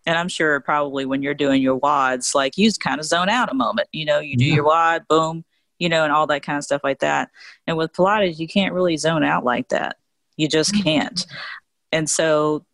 [0.07, 3.29] And I'm sure probably when you're doing your WODs, like you just kind of zone
[3.29, 4.55] out a moment, you know, you do yeah.
[4.57, 5.45] your WOD, boom,
[5.79, 7.31] you know, and all that kind of stuff like that.
[7.67, 9.97] And with Pilates, you can't really zone out like that.
[10.37, 10.83] You just mm-hmm.
[10.83, 11.27] can't.
[11.93, 12.65] And so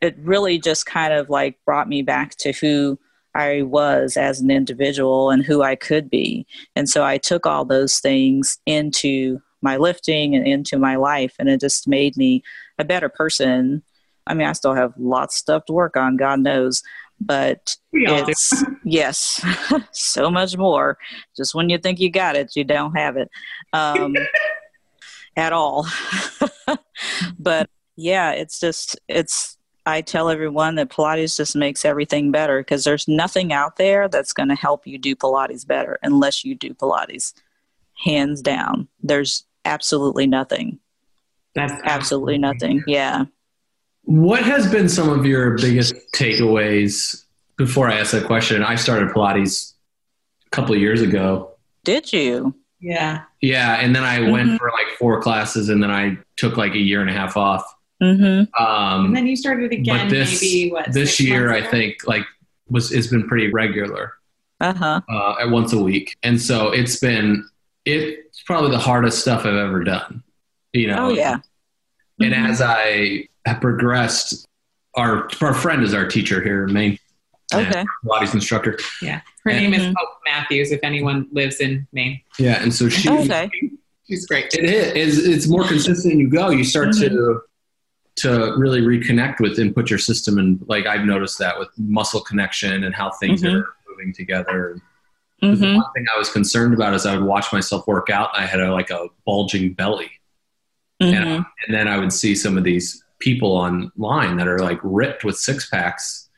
[0.00, 2.98] it really just kind of like brought me back to who
[3.34, 6.46] I was as an individual and who I could be.
[6.76, 11.48] And so I took all those things into my lifting and into my life, and
[11.48, 12.42] it just made me
[12.78, 13.82] a better person.
[14.26, 16.82] I mean, I still have lots of stuff to work on, God knows,
[17.20, 18.30] but We all do.
[18.30, 19.44] it's yes,
[19.92, 20.98] so much more.
[21.36, 23.30] Just when you think you got it, you don't have it
[23.72, 24.14] um,
[25.36, 25.86] at all.
[27.38, 29.56] but yeah, it's just it's.
[29.86, 34.32] I tell everyone that Pilates just makes everything better because there's nothing out there that's
[34.32, 37.34] going to help you do Pilates better unless you do Pilates.
[38.02, 40.78] Hands down, there's absolutely nothing.
[41.54, 42.82] That's Absolutely nothing.
[42.86, 43.26] Yeah.
[44.04, 47.24] What has been some of your biggest takeaways?
[47.56, 49.74] Before I ask that question, I started Pilates
[50.46, 51.52] a couple of years ago.
[51.84, 52.54] Did you?
[52.80, 53.22] Yeah.
[53.40, 54.58] Yeah, and then I went Mhm.
[54.58, 57.64] for like four classes, and then I took like a year and a half off.
[58.02, 58.62] Mm-hmm.
[58.62, 61.98] Um, And then you started again but this maybe what this six year, I think
[62.06, 62.24] like
[62.68, 64.12] was it's been pretty regular.
[64.60, 65.00] Uh huh.
[65.08, 67.48] uh, at once a week, and so it's been
[67.84, 70.22] it's probably the hardest stuff I've ever done.
[70.72, 71.38] You know, Oh yeah.
[72.20, 72.48] And Mhm.
[72.48, 74.46] as I have progressed,
[74.94, 76.98] our our friend is our teacher here in Maine,
[77.52, 77.84] Okay.
[78.04, 78.78] Pilates instructor.
[79.02, 79.20] Yeah.
[79.44, 79.82] Her name is.
[79.96, 82.20] Hope Matthews, if anyone lives in Maine.
[82.38, 83.50] Yeah, and so she Okay.
[84.08, 84.52] She's great.
[84.54, 86.16] it is it's more consistent.
[86.18, 87.40] You go, you start to
[88.16, 90.60] to really reconnect with and put your system in.
[90.66, 93.60] Like I've noticed that with muscle connection and how things Mhm.
[93.62, 94.78] are moving together.
[95.40, 95.76] The Mm-hmm.
[95.76, 98.30] one thing I was concerned about is I would watch myself work out.
[98.34, 100.10] And I had a, like a bulging belly.
[101.02, 101.14] Mm-hmm.
[101.14, 101.28] And,
[101.66, 105.36] and then I would see some of these people online that are like ripped with
[105.38, 106.28] six packs,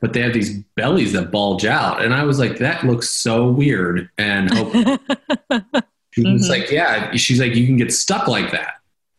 [0.00, 2.00] but they have these bellies that bulge out.
[2.02, 4.08] And I was like, that looks so weird.
[4.16, 4.72] And Hope,
[6.12, 6.48] she was Mhm.
[6.48, 8.74] like, yeah, she's like, you can get stuck like that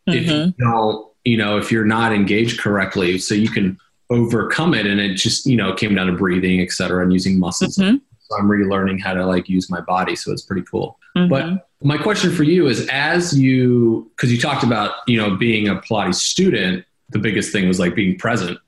[0.06, 0.46] if Mhm.
[0.46, 3.18] you don't, you know, if you're not engaged correctly.
[3.18, 3.78] So you can
[4.08, 4.86] overcome it.
[4.86, 7.76] And it just, you know, came down to breathing, et cetera, and using muscles.
[7.76, 8.00] Mhm.
[8.22, 10.16] So I'm relearning how to like use my body.
[10.16, 10.98] So it's pretty cool.
[11.14, 15.68] But my question for you is as you, because you talked about, you know, being
[15.68, 18.58] a Pilates student, the biggest thing was like being present.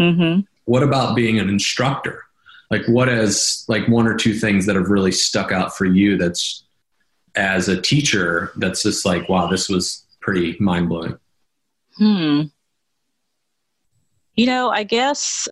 [0.00, 0.46] Mhm.
[0.64, 2.24] What about being an instructor?
[2.70, 6.16] Like, what is like one or two things that have really stuck out for you
[6.16, 6.64] that's
[7.34, 11.18] as a teacher that's just like, wow, this was pretty mind blowing?
[11.96, 12.42] Hmm.
[14.36, 15.48] You know, I guess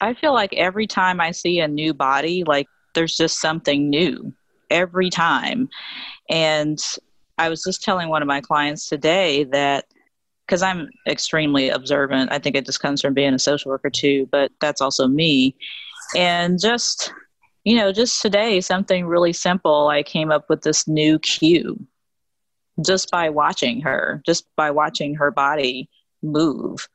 [0.00, 4.32] I feel like every time I see a new body, like there's just something new
[4.70, 5.68] every time.
[6.28, 6.78] And
[7.38, 9.86] I was just telling one of my clients today that
[10.52, 14.28] because I'm extremely observant, I think it just comes from being a social worker too,
[14.30, 15.56] but that's also me.
[16.14, 17.10] And just,
[17.64, 21.82] you know, just today, something really simple, I came up with this new cue
[22.84, 25.88] just by watching her, just by watching her body
[26.22, 26.86] move.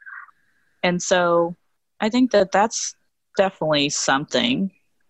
[0.83, 1.55] And so
[1.99, 2.93] I think that that's
[3.37, 4.69] definitely something.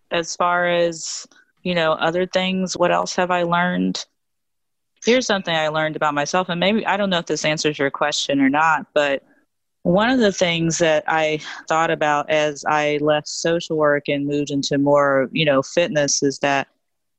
[0.10, 1.28] As far as,
[1.64, 4.06] you know, other things, what else have I learned?
[5.06, 7.92] Here's something I learned about myself, and maybe I don't know if this answers your
[7.92, 9.24] question or not, but
[9.84, 14.52] one of the things that I thought about as I left social work and moved
[14.52, 16.68] into more, you know, fitness is that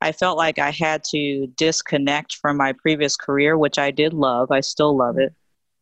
[0.00, 4.50] I felt like I had to disconnect from my previous career, which I did love.
[4.50, 5.34] I still love it.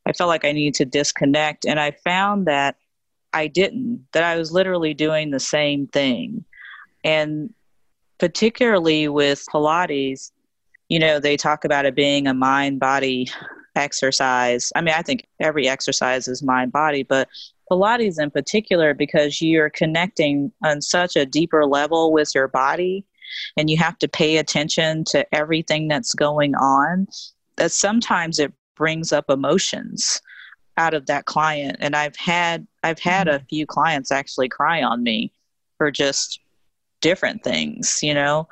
[0.07, 1.67] I felt like I needed to disconnect.
[1.67, 2.77] And I found that
[3.33, 6.45] I didn't, that I was literally doing the same thing.
[7.05, 7.53] And
[8.19, 10.31] particularly with Pilates,
[10.88, 13.31] you know, they talk about it being a mind body
[13.75, 14.72] exercise.
[14.75, 17.29] I mean, I think every exercise is mind body, but
[17.70, 23.05] Pilates in particular, because you're connecting on such a deeper level with your body
[23.57, 27.09] and you have to pay attention to everything that's going on,
[27.57, 30.20] that sometimes it brings up emotions
[30.77, 31.77] out of that client.
[31.81, 33.46] And I've had I've had a mm-hmm.
[33.46, 35.33] few clients actually cry on me
[35.79, 36.40] for just
[37.01, 38.49] different things, you know.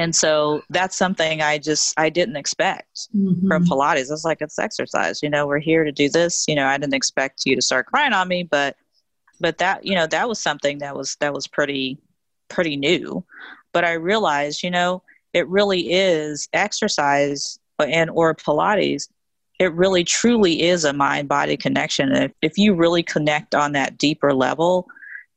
[0.00, 3.64] And so that's something I just I didn't expect from mm-hmm.
[3.70, 4.08] Pilates.
[4.08, 5.22] I was like, it's exercise.
[5.22, 6.46] You know, we're here to do this.
[6.48, 8.76] You know, I didn't expect you to start crying on me, but
[9.40, 11.98] but that you know that was something that was that was pretty
[12.48, 13.22] pretty new.
[13.74, 15.02] But I realized, you know,
[15.34, 19.06] it really is exercise and or Pilates.
[19.58, 22.10] It really truly is a mind body connection.
[22.10, 24.86] And if, if you really connect on that deeper level,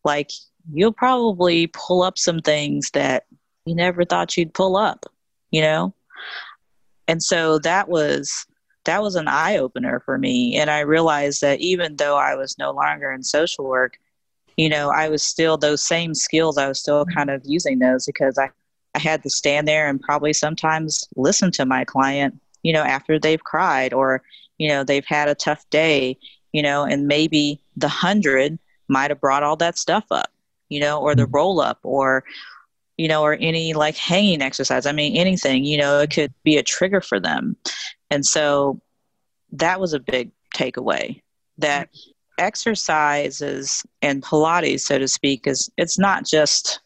[0.06, 0.32] like
[0.72, 3.26] you'll probably pull up some things that
[3.66, 5.06] you never thought you'd pull up,
[5.52, 5.94] you know?
[7.08, 8.46] And so that was
[8.86, 10.58] that was an eye opener for me.
[10.58, 13.98] And I realized that even though I was no longer in social work,
[14.58, 17.18] you know, I was still those same skills I was still mm-hmm.
[17.18, 18.50] kind of using those because I
[18.96, 23.18] I had to stand there and probably sometimes listen to my client, you know, after
[23.18, 24.22] they've cried or,
[24.60, 26.18] you know, they've had a tough day,
[26.52, 30.32] you know, and maybe the hundred might have brought all that stuff up,
[30.70, 31.36] you know, or the mm-hmm.
[31.36, 32.24] roll up or
[32.98, 34.86] you know, or any like hanging exercise.
[34.86, 37.56] I mean, anything, you know, it could be a trigger for them.
[38.10, 38.80] And so
[39.52, 41.22] that was a big takeaway
[41.58, 41.90] that
[42.38, 46.80] exercises and Pilates, so to speak, is it's not just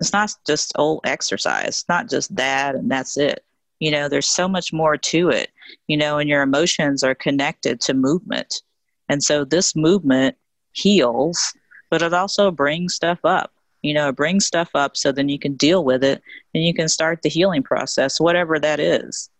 [0.00, 3.44] it's not just old exercise, it's not just that and that's it.
[3.80, 5.50] You know, there's so much more to it,
[5.86, 8.62] you know, and your emotions are connected to movement.
[9.08, 10.36] And so this movement
[10.72, 11.54] heals,
[11.90, 13.52] but it also brings stuff up.
[13.82, 16.22] You know, it brings stuff up so then you can deal with it
[16.54, 19.30] and you can start the healing process, whatever that is.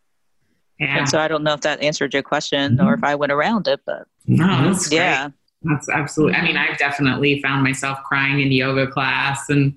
[0.78, 0.98] Yeah.
[0.98, 2.86] And so I don't know if that answered your question mm-hmm.
[2.86, 5.30] or if I went around it, but no, that's yeah,
[5.62, 6.36] that's absolutely.
[6.36, 9.72] I mean, I've definitely found myself crying in yoga class and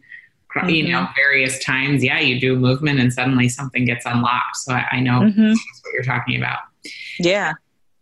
[0.56, 0.70] mm-hmm.
[0.70, 2.04] you know various times.
[2.04, 4.58] Yeah, you do movement and suddenly something gets unlocked.
[4.58, 5.52] So I, I know mm-hmm.
[5.52, 6.60] what you're talking about.
[7.20, 7.54] Yeah.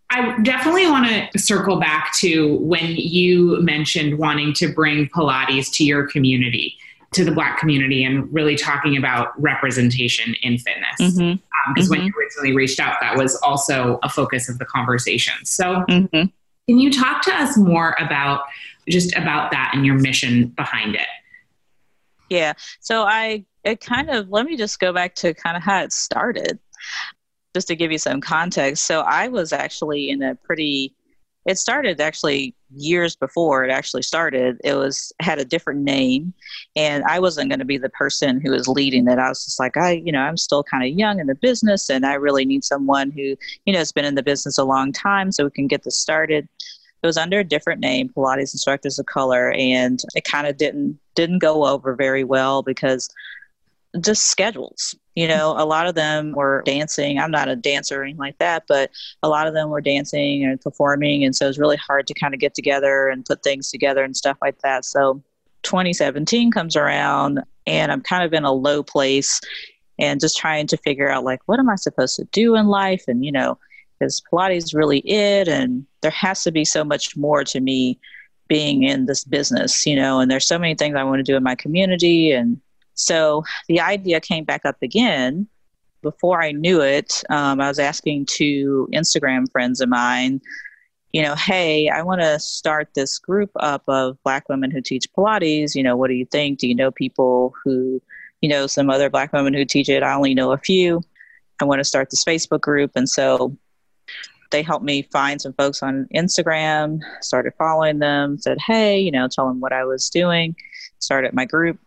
[0.09, 5.83] I definitely want to circle back to when you mentioned wanting to bring Pilates to
[5.83, 6.77] your community,
[7.11, 10.95] to the Black community, and really talking about representation in fitness.
[10.97, 11.29] Because mm-hmm.
[11.31, 11.39] um,
[11.75, 11.89] mm-hmm.
[11.89, 15.33] when you originally reached out, that was also a focus of the conversation.
[15.43, 16.27] So, mm-hmm.
[16.69, 18.43] can you talk to us more about
[18.87, 21.07] just about that and your mission behind it?
[22.29, 22.53] Yeah.
[22.79, 25.91] So I it kind of let me just go back to kind of how it
[25.91, 26.59] started
[27.57, 30.93] just to give you some context, so I was actually in a pretty
[31.47, 36.33] it started actually years before it actually started it was had a different name
[36.75, 39.57] and i wasn't going to be the person who was leading it i was just
[39.57, 42.43] like i you know i'm still kind of young in the business and i really
[42.43, 43.33] need someone who
[43.65, 45.97] you know has been in the business a long time so we can get this
[45.97, 46.49] started
[47.01, 50.99] it was under a different name pilates instructors of color and it kind of didn't
[51.15, 53.09] didn't go over very well because
[53.99, 54.95] just schedules.
[55.17, 57.17] You know, a lot of them were dancing.
[57.17, 58.91] I'm not a dancer or anything like that, but
[59.23, 61.23] a lot of them were dancing and performing.
[61.25, 64.03] And so it was really hard to kind of get together and put things together
[64.03, 64.85] and stuff like that.
[64.85, 65.23] So
[65.63, 69.41] 2017 comes around and I'm kind of in a low place
[69.97, 73.05] and just trying to figure out, like, what am I supposed to do in life?
[73.07, 73.57] And, you know,
[73.99, 75.47] is Pilates really it?
[75.47, 77.99] And there has to be so much more to me
[78.47, 81.35] being in this business, you know, and there's so many things I want to do
[81.35, 82.61] in my community and
[82.97, 85.47] so the idea came back up again.
[86.01, 90.41] Before I knew it, um, I was asking two Instagram friends of mine,
[91.13, 95.11] you know, hey, I want to start this group up of Black women who teach
[95.13, 95.73] Pilates.
[95.73, 96.59] You know, what do you think?
[96.59, 98.01] Do you know people who,
[98.41, 100.03] you know, some other Black women who teach it?
[100.03, 101.01] I only know a few.
[101.61, 102.91] I want to start this Facebook group.
[102.95, 103.57] And so
[104.51, 109.27] they helped me find some folks on Instagram, started following them, said, hey, you know,
[109.27, 110.55] tell them what I was doing,
[110.99, 111.79] started my group.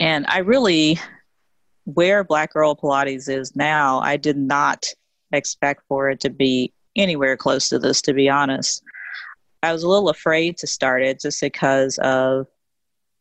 [0.00, 0.98] And I really,
[1.84, 4.86] where Black Girl Pilates is now, I did not
[5.30, 8.82] expect for it to be anywhere close to this, to be honest.
[9.62, 12.46] I was a little afraid to start it just because of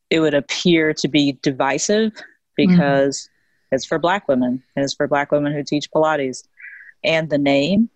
[0.10, 2.14] it would appear to be divisive
[2.56, 3.76] because mm-hmm.
[3.76, 6.48] it's for black women and it's for black women who teach Pilates
[7.04, 7.90] and the name.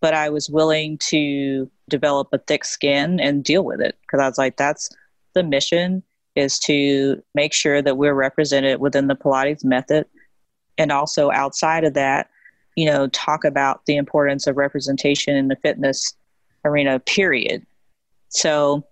[0.00, 4.28] But I was willing to develop a thick skin and deal with it because I
[4.28, 4.88] was like, that's
[5.34, 6.02] the mission
[6.36, 10.06] is to make sure that we're represented within the Pilates method
[10.78, 12.30] and also outside of that,
[12.76, 16.14] you know, talk about the importance of representation in the fitness
[16.64, 17.66] arena, period.
[18.28, 18.84] So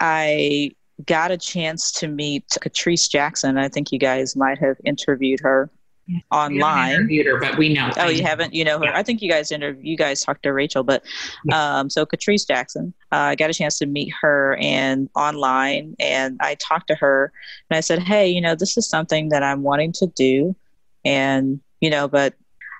[0.00, 0.72] I
[1.06, 3.56] got a chance to meet Catrice Jackson.
[3.56, 5.70] I think you guys might have interviewed her
[6.30, 6.92] online.
[6.92, 7.90] interviewed her, but we know.
[7.96, 8.54] Oh, you haven't?
[8.54, 8.86] You know her?
[8.86, 8.98] Yeah.
[8.98, 9.82] I think you guys interview.
[9.82, 11.04] You guys talked to Rachel, but
[11.52, 12.92] um, so Catrice Jackson.
[13.12, 17.32] Uh, I got a chance to meet her and online, and I talked to her,
[17.70, 20.54] and I said, "Hey, you know, this is something that I'm wanting to do,
[21.04, 22.34] and you know, but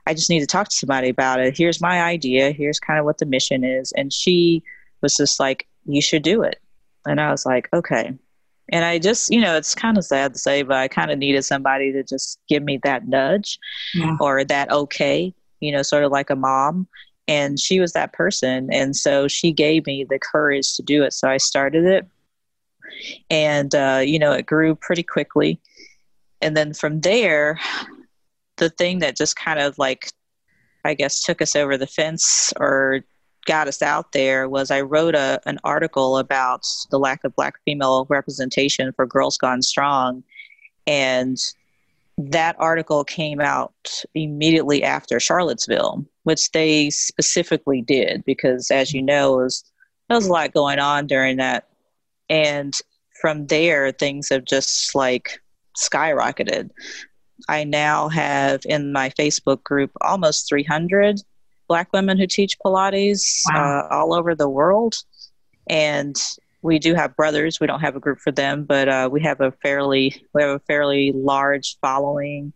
[0.07, 1.57] I just need to talk to somebody about it.
[1.57, 2.53] Here's my idea.
[2.53, 4.63] Here's kind of what the mission is." And she
[5.03, 6.61] was just like, "You should do it,"
[7.07, 8.15] and I was like, "Okay."
[8.71, 11.19] And I just, you know, it's kind of sad to say, but I kind of
[11.19, 13.59] needed somebody to just give me that nudge
[13.95, 14.17] yeah.
[14.21, 16.87] or that okay, you know, sort of like a mom.
[17.27, 18.73] And she was that person.
[18.73, 21.13] And so she gave me the courage to do it.
[21.13, 22.07] So I started it.
[23.29, 25.61] And, uh, you know, it grew pretty quickly.
[26.41, 27.59] And then from there,
[28.57, 30.11] the thing that just kind of like,
[30.85, 33.05] I guess, took us over the fence or
[33.51, 37.55] got us out there was I wrote a, an article about the lack of black
[37.65, 40.23] female representation for Girls Gone Strong.
[40.87, 41.37] And
[42.17, 49.39] that article came out immediately after Charlottesville, which they specifically did because, as you know,
[49.39, 49.65] was,
[50.09, 51.67] there was a lot going on during that.
[52.29, 52.73] And
[53.21, 55.41] from there, things have just like
[55.77, 56.71] skyrocketed.
[57.49, 61.21] I now have in my Facebook group almost 300
[61.71, 63.87] black women who teach Pilates wow.
[63.89, 64.97] uh, all over the world.
[65.69, 66.17] And
[66.63, 67.61] we do have brothers.
[67.61, 70.51] We don't have a group for them, but uh, we have a fairly we have
[70.51, 72.53] a fairly large following,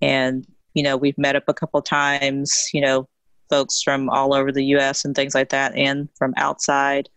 [0.00, 2.70] and you know we've met up a couple times.
[2.72, 3.08] You know,
[3.50, 5.04] folks from all over the U.S.
[5.04, 7.10] and things like that, and from outside.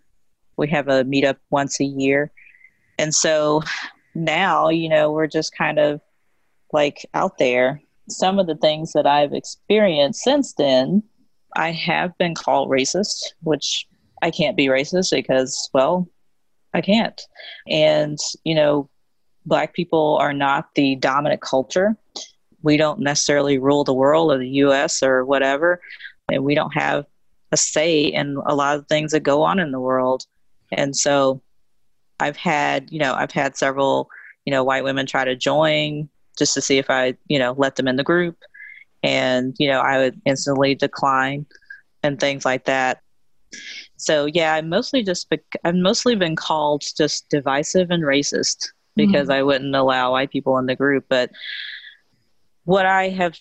[0.58, 2.30] we have a meetup once a year.
[3.00, 3.64] And so
[4.16, 6.02] now, you know, we're just kind of
[6.74, 7.82] like out there.
[8.10, 11.04] Some of the things that I've experienced since then,
[11.58, 13.88] I have been called racist, which
[14.22, 16.08] I can't be racist because, well,
[16.74, 17.20] I can't.
[17.68, 18.90] And, you know,
[19.46, 21.98] Black people are not the dominant culture.
[22.62, 25.82] We don't necessarily rule the world or the US or whatever.
[26.30, 27.06] And we don't have
[27.52, 30.26] a say in a lot of things that go on in the world.
[30.72, 31.42] And so
[32.20, 34.10] I've had, you know, I've had several,
[34.46, 37.78] you know, white women try to join just to see if I, you know, let
[37.78, 38.38] them in the group.
[39.08, 41.46] And, you know, I would instantly decline
[42.04, 43.02] and things like that.
[43.96, 49.30] So yeah, I mostly just be- I've mostly been called just divisive and racist because
[49.30, 49.40] mm-hmm.
[49.40, 51.06] I wouldn't allow white people in the group.
[51.08, 51.32] But
[52.66, 53.38] what I have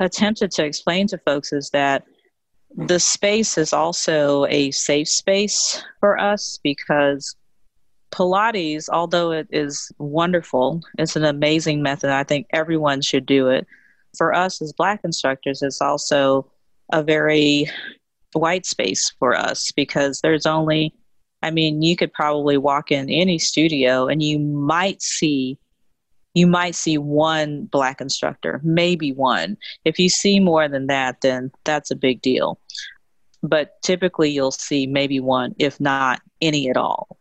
[0.00, 2.04] attempted to explain to folks is that
[2.76, 7.36] the space is also a safe space for us because
[8.10, 12.10] Pilates, although it is wonderful, it's an amazing method.
[12.10, 13.66] I think everyone should do it.
[14.16, 16.50] For us as Black instructors, it's also
[16.92, 17.70] a very
[18.32, 20.94] white space for us because there's only,
[21.42, 25.58] I mean, you could probably walk in any studio and you might see
[26.34, 29.56] you might see one black instructor, maybe one.
[29.84, 32.58] If you see more than that, then that's a big deal.
[33.42, 37.18] But typically you'll see maybe one, if not any at all.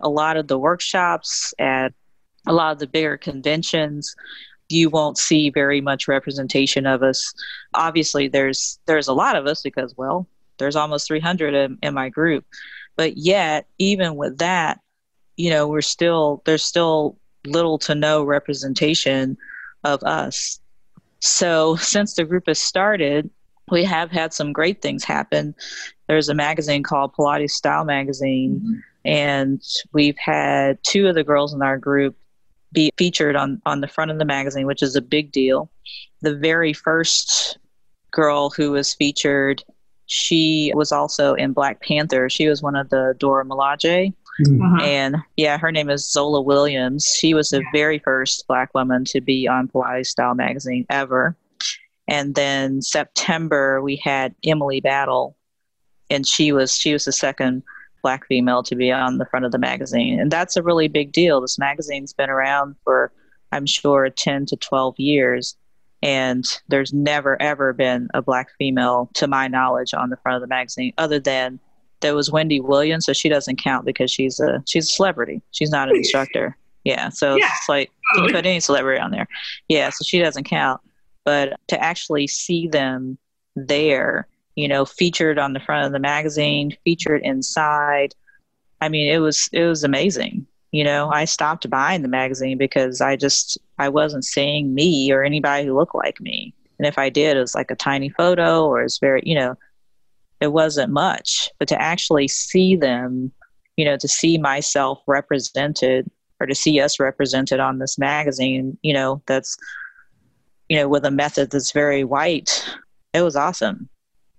[0.00, 1.92] A lot of the workshops at
[2.46, 4.14] a lot of the bigger conventions,
[4.68, 7.32] you won't see very much representation of us.
[7.74, 10.26] Obviously there's there's a lot of us because well,
[10.58, 12.44] there's almost 300 in, in my group.
[12.96, 14.80] But yet, even with that,
[15.36, 17.16] you know, we're still there's still
[17.46, 19.38] little to no representation
[19.84, 20.60] of us.
[21.20, 23.30] So, since the group has started,
[23.70, 25.54] we have had some great things happen.
[26.08, 28.78] There's a magazine called Pilates Style Magazine, mm-hmm.
[29.04, 29.62] and
[29.92, 32.16] we've had two of the girls in our group
[32.72, 35.70] be featured on, on the front of the magazine, which is a big deal.
[36.22, 37.58] The very first
[38.10, 39.62] girl who was featured,
[40.06, 42.28] she was also in Black Panther.
[42.28, 44.12] She was one of the Dora Milaje
[44.46, 44.82] uh-huh.
[44.82, 47.06] And yeah, her name is Zola Williams.
[47.06, 51.36] She was the very first Black woman to be on Pilates Style magazine ever.
[52.06, 55.36] And then September we had Emily Battle,
[56.08, 57.62] and she was she was the second
[58.02, 61.12] black female to be on the front of the magazine, and that's a really big
[61.12, 61.40] deal.
[61.40, 63.12] This magazine's been around for
[63.52, 65.56] I'm sure 10 to 12 years,
[66.02, 70.42] and there's never ever been a black female, to my knowledge, on the front of
[70.42, 71.58] the magazine, other than
[72.00, 75.42] there was Wendy Williams, so she doesn't count because she's a she's a celebrity.
[75.50, 76.56] She's not an instructor.
[76.84, 77.50] Yeah, so yeah.
[77.56, 79.26] it's like you put any celebrity on there.
[79.68, 80.80] Yeah, so she doesn't count.
[81.24, 83.18] But to actually see them
[83.56, 84.26] there,
[84.58, 88.14] you know, featured on the front of the magazine, featured inside,
[88.80, 90.46] I mean, it was it was amazing.
[90.72, 95.22] You know, I stopped buying the magazine because I just I wasn't seeing me or
[95.22, 96.54] anybody who looked like me.
[96.78, 99.56] And if I did, it was like a tiny photo or it's very, you know,
[100.40, 103.32] it wasn't much but to actually see them
[103.76, 108.92] you know to see myself represented or to see us represented on this magazine you
[108.92, 109.56] know that's
[110.68, 112.64] you know with a method that's very white
[113.12, 113.88] it was awesome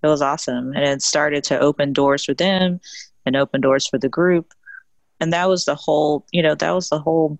[0.01, 0.73] it was awesome.
[0.73, 2.79] And it started to open doors for them
[3.25, 4.53] and open doors for the group.
[5.19, 7.37] And that was the whole you know that was the whole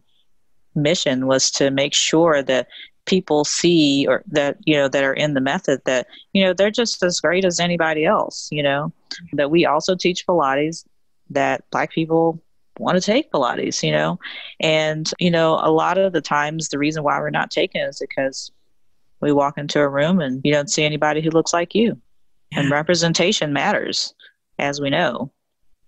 [0.75, 2.67] mission was to make sure that
[3.05, 6.69] people see or that you know that are in the method that you know they're
[6.69, 8.91] just as great as anybody else you know.
[9.33, 10.85] That we also teach pilates
[11.31, 12.41] that black people
[12.77, 14.19] want to take pilates you know.
[14.59, 17.99] And you know a lot of the times the reason why we're not taking is
[17.99, 18.51] because
[19.21, 21.99] we walk into a room and you don't see anybody who looks like you
[22.51, 22.59] yeah.
[22.59, 24.13] and representation matters
[24.57, 25.31] as we know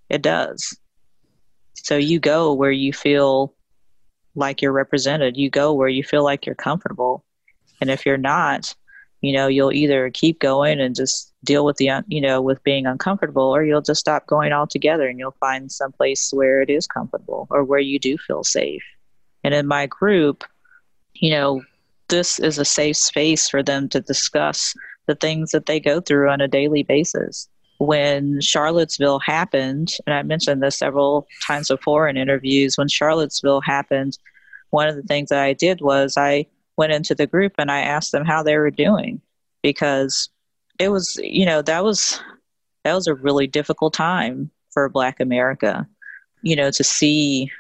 [0.10, 0.78] it does
[1.76, 3.54] so you go where you feel
[4.36, 5.38] like you're represented.
[5.38, 7.24] You go where you feel like you're comfortable.
[7.80, 8.74] And if you're not,
[9.22, 12.86] you know, you'll either keep going and just deal with the, you know, with being
[12.86, 16.88] uncomfortable, or you'll just stop going altogether and you'll find some place where it is
[16.88, 18.84] comfortable or where you do feel safe.
[19.44, 20.44] And in my group,
[21.14, 21.64] you know,
[22.08, 24.76] this is a safe space for them to discuss
[25.12, 27.50] the things that they go through on a daily basis.
[27.80, 34.18] When Charlottesville happened, and I mentioned this several times before in interviews, when Charlottesville happened,
[34.70, 36.46] one of the things that I did was I
[36.78, 39.20] went into the group and I asked them how they were doing
[39.62, 40.30] because
[40.80, 42.22] it was, you know, that was
[42.84, 45.88] that was a really difficult time for Black America,
[46.42, 47.52] you know, to see,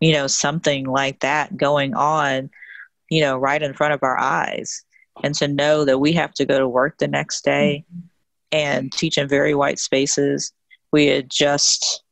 [0.00, 2.50] you know, something like that going on,
[3.10, 4.84] you know, right in front of our eyes,
[5.22, 7.84] and to know that we have to go to work the next day.
[7.90, 8.00] Mm-hmm
[8.52, 10.52] and teach in very white spaces.
[10.92, 12.04] We had just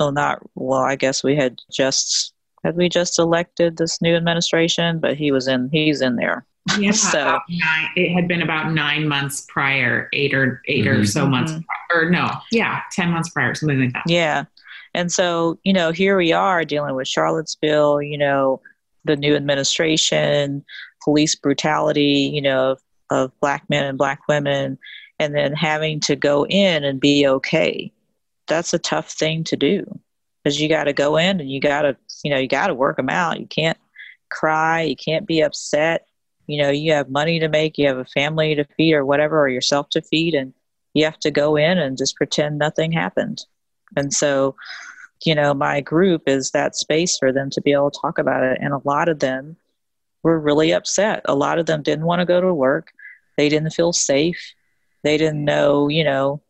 [0.00, 0.80] well, not well.
[0.80, 2.32] I guess we had just
[2.64, 5.68] had we just elected this new administration, but he was in.
[5.70, 6.46] He's in there.
[6.78, 11.08] Yeah, So- nine, it had been about nine months prior, eight or 8 or Mhm.
[11.08, 11.62] so months, Mhm.
[11.66, 14.04] pri- or no, yeah, ten months prior, something like that.
[14.06, 14.44] Yeah.
[14.94, 18.62] And so, you know, here we are dealing with Charlottesville, you know,
[19.04, 20.64] the new administration,
[21.04, 24.78] police brutality, you know, of, of black men and black women,
[25.18, 27.92] and then having to go in and be okay.
[28.48, 30.00] That's a tough thing to do
[30.42, 32.74] because you got to go in and you got to, you know, you got to
[32.74, 33.38] work them out.
[33.38, 33.78] You can't
[34.30, 36.06] cry, you can't be upset.
[36.46, 39.40] You know, you have money to make, you have a family to feed or whatever,
[39.40, 40.52] or yourself to feed, and
[40.92, 43.44] you have to go in and just pretend nothing happened.
[43.96, 44.56] And so,
[45.24, 48.42] you know, my group is that space for them to be able to talk about
[48.42, 48.58] it.
[48.60, 49.56] And a lot of them
[50.22, 51.22] were really upset.
[51.26, 52.92] A lot of them didn't want to go to work.
[53.36, 54.54] They didn't feel safe.
[55.02, 56.42] They didn't know, you know,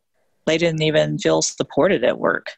[0.45, 2.51] they didn't even feel supported at work.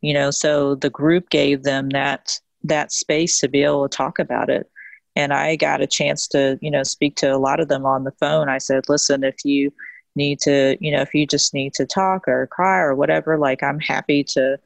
[0.00, 4.18] You know, so the group gave them that that space to be able to talk
[4.18, 4.70] about it.
[5.16, 8.04] And I got a chance to, you know, speak to a lot of them on
[8.04, 8.48] the phone.
[8.48, 9.72] I said, listen, if you
[10.16, 13.62] need to, you know, if you just need to talk or cry or whatever, like
[13.62, 14.58] I'm happy to,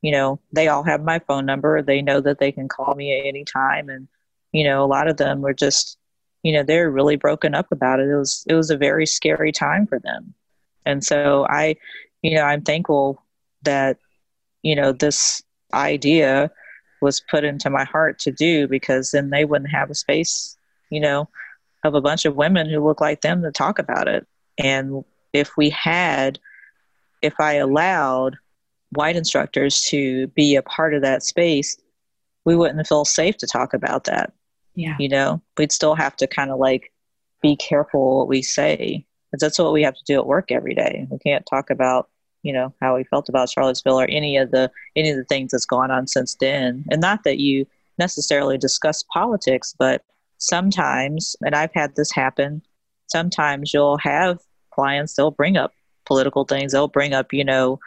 [0.00, 1.82] you know, they all have my phone number.
[1.82, 3.88] They know that they can call me at any time.
[3.88, 4.08] And,
[4.52, 5.98] you know, a lot of them were just,
[6.42, 8.08] you know, they're really broken up about it.
[8.08, 10.34] It was, it was a very scary time for them.
[10.84, 11.76] And so I,
[12.22, 13.22] you know, I'm thankful
[13.62, 13.98] that,
[14.62, 15.42] you know, this
[15.72, 16.50] idea
[17.00, 20.56] was put into my heart to do because then they wouldn't have a space,
[20.90, 21.28] you know,
[21.84, 24.26] of a bunch of women who look like them to talk about it.
[24.58, 26.38] And if we had,
[27.22, 28.36] if I allowed
[28.90, 31.76] white instructors to be a part of that space,
[32.44, 34.32] we wouldn't feel safe to talk about that.
[34.74, 34.96] Yeah.
[34.98, 36.92] You know, we'd still have to kind of like
[37.42, 39.04] be careful what we say.
[39.30, 41.06] Because that's what we have to do at work every day.
[41.10, 42.10] We can't talk about,
[42.42, 45.52] you know, how we felt about Charlottesville or any of the any of the things
[45.52, 46.84] that's gone on since then.
[46.90, 47.66] And not that you
[47.98, 50.02] necessarily discuss politics, but
[50.38, 52.62] sometimes, and I've had this happen,
[53.06, 54.38] sometimes you'll have
[54.70, 55.72] clients, they'll bring up
[56.04, 56.72] political things.
[56.72, 57.78] They'll bring up, you know,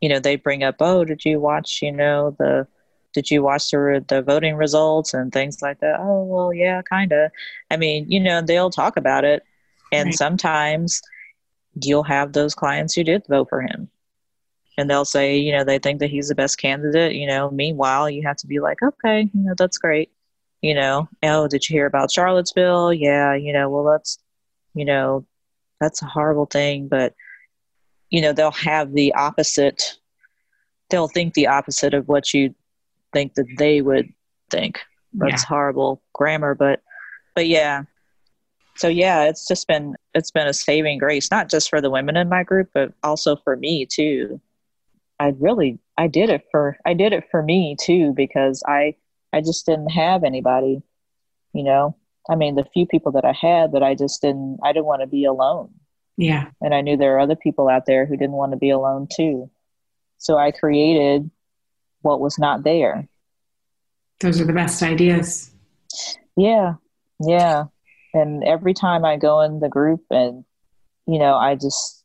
[0.00, 2.66] you know, they bring up, oh, did you watch, you know, the,
[3.18, 5.98] did you watch the, the voting results and things like that?
[5.98, 7.32] Oh, well, yeah, kind of.
[7.68, 9.42] I mean, you know, they'll talk about it.
[9.90, 10.14] And Right.
[10.14, 11.02] sometimes
[11.82, 13.88] you'll have those clients who did vote for him.
[14.76, 17.16] And they'll say, you know, they think that he's the best candidate.
[17.16, 20.12] You know, meanwhile, you have to be like, okay, you know, that's great.
[20.62, 22.92] You know, oh, did you hear about Charlottesville?
[22.92, 24.18] Yeah, you know, well, that's,
[24.74, 25.26] you know,
[25.80, 26.86] that's a horrible thing.
[26.86, 27.14] But,
[28.10, 29.96] you know, they'll have the opposite,
[30.88, 32.54] they'll think the opposite of what you
[33.12, 34.12] think that they would
[34.50, 34.80] think.
[35.14, 36.82] That's horrible grammar, but,
[37.34, 37.84] but yeah.
[38.76, 42.16] So yeah, it's just been, it's been a saving grace, not just for the women
[42.16, 44.40] in my group, but also for me too.
[45.18, 48.94] I really, I did it for, I did it for me too, because I,
[49.32, 50.82] I just didn't have anybody,
[51.52, 51.96] you know,
[52.30, 55.00] I mean, the few people that I had, that I just didn't, I didn't want
[55.00, 55.70] to be alone.
[56.16, 56.50] Yeah.
[56.60, 59.08] And I knew there are other people out there who didn't want to be alone
[59.12, 59.50] too.
[60.18, 61.30] So I created
[62.02, 63.08] what was not there.
[64.20, 65.50] Those are the best ideas.
[66.36, 66.74] Yeah.
[67.20, 67.64] Yeah.
[68.14, 70.44] And every time I go in the group and,
[71.06, 72.04] you know, I just,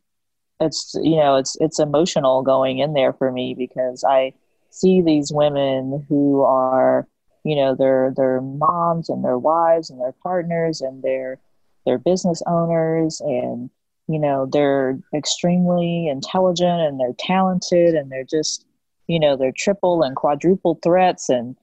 [0.59, 4.33] it's, you know, it's, it's emotional going in there for me because I
[4.69, 7.07] see these women who are,
[7.43, 11.39] you know, they're, they're moms and their wives and their partners and they're,
[11.85, 13.69] they're business owners and,
[14.07, 18.65] you know, they're extremely intelligent and they're talented and they're just,
[19.07, 21.55] you know, they're triple and quadruple threats and,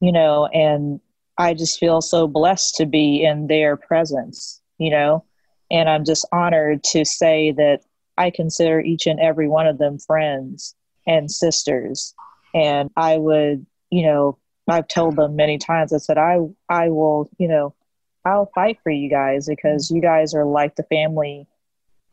[0.00, 1.00] you know, and
[1.38, 5.24] I just feel so blessed to be in their presence, you know,
[5.70, 7.80] and I'm just honored to say that
[8.18, 10.74] I consider each and every one of them friends
[11.06, 12.14] and sisters.
[12.54, 14.38] And I would, you know,
[14.68, 16.38] I've told them many times, I said, I,
[16.68, 17.74] I will, you know,
[18.24, 21.46] I'll fight for you guys because you guys are like the family.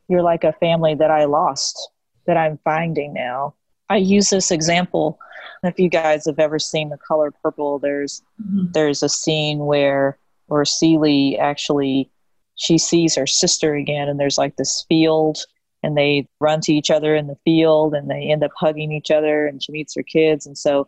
[0.07, 1.91] You're like a family that I lost
[2.25, 3.53] that I'm finding now.
[3.89, 5.19] I use this example.
[5.63, 8.71] If you guys have ever seen the color purple, there's Mhm.
[8.73, 10.17] there's a scene where
[10.47, 12.09] where Celie actually
[12.55, 15.37] she sees her sister again and there's like this field
[15.81, 19.11] and they run to each other in the field and they end up hugging each
[19.11, 20.87] other and she meets her kids and so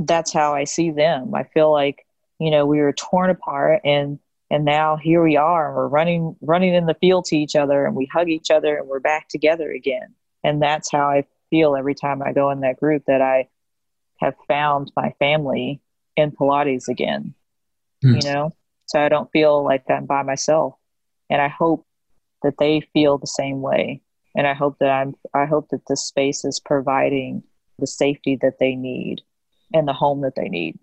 [0.00, 1.32] that's how I see them.
[1.34, 2.04] I feel like,
[2.40, 4.18] you know, we were torn apart and
[4.50, 7.86] and now here we are and we're running running in the field to each other
[7.86, 10.14] and we hug each other and we're back together again.
[10.44, 13.48] And that's how I feel every time I go in that group that I
[14.20, 15.80] have found my family
[16.16, 17.34] in Pilates again.
[18.02, 18.14] Hmm.
[18.16, 18.56] You know?
[18.86, 20.74] So I don't feel like I'm by myself.
[21.30, 21.86] And I hope
[22.42, 24.00] that they feel the same way.
[24.34, 27.42] And I hope that I'm I hope that this space is providing
[27.78, 29.20] the safety that they need
[29.74, 30.78] and the home that they need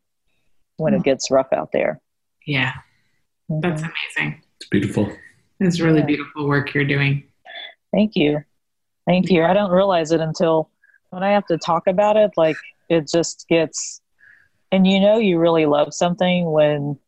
[0.77, 1.99] when it gets rough out there.
[2.45, 2.73] Yeah,
[3.49, 3.61] Mhm.
[3.61, 4.41] that's amazing.
[4.57, 5.11] It's beautiful.
[5.59, 6.05] It's really Yeah.
[6.05, 7.23] beautiful work you're doing.
[7.91, 8.43] Thank you.
[9.09, 9.43] Thank you.
[9.43, 10.69] I don't realize it until
[11.09, 12.29] when I have to talk about it.
[12.37, 12.57] Like
[12.89, 14.01] it just gets,
[14.71, 16.99] and you know, you really love something when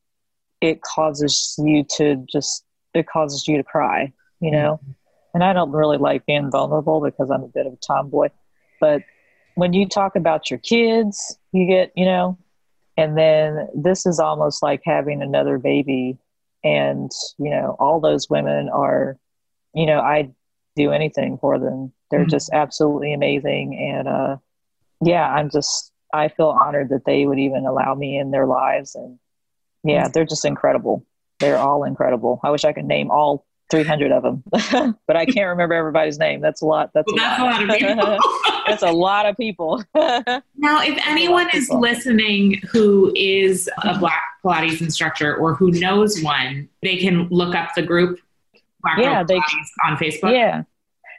[0.61, 4.63] it causes you to just, it causes you to cry, you mm-hmm.
[4.63, 4.79] know?
[5.35, 8.29] And I don't really like being vulnerable because I'm a bit of a tomboy.
[8.79, 9.03] But
[9.53, 12.35] when you talk about your kids, you get, you know,
[12.97, 16.17] and then this is almost like having another baby.
[16.63, 19.19] And, you know, all those women are,
[19.75, 20.31] you know, I
[20.75, 21.91] do anything for them.
[22.09, 22.29] They're Mhm.
[22.29, 23.77] just absolutely amazing.
[23.77, 24.37] And uh,
[25.03, 28.95] yeah, I'm just, I feel honored that they would even allow me in their lives.
[28.95, 29.19] And
[29.83, 31.05] yeah, they're just incredible.
[31.39, 32.39] They're all incredible.
[32.43, 34.43] I wish I could name all 300 of them,
[35.07, 36.41] but I can't remember everybody's name.
[36.41, 36.91] That's a lot.
[36.93, 38.17] That's, Well, that's a lot of people.
[38.67, 39.83] that's a lot of people.
[40.57, 41.79] Now, if anyone is people.
[41.79, 47.73] listening who is a Black Pilates instructor or who knows one, they can look up
[47.73, 48.19] the group
[48.83, 50.33] Black Yeah, Girl they- Pilates on Facebook.
[50.33, 50.63] Yeah,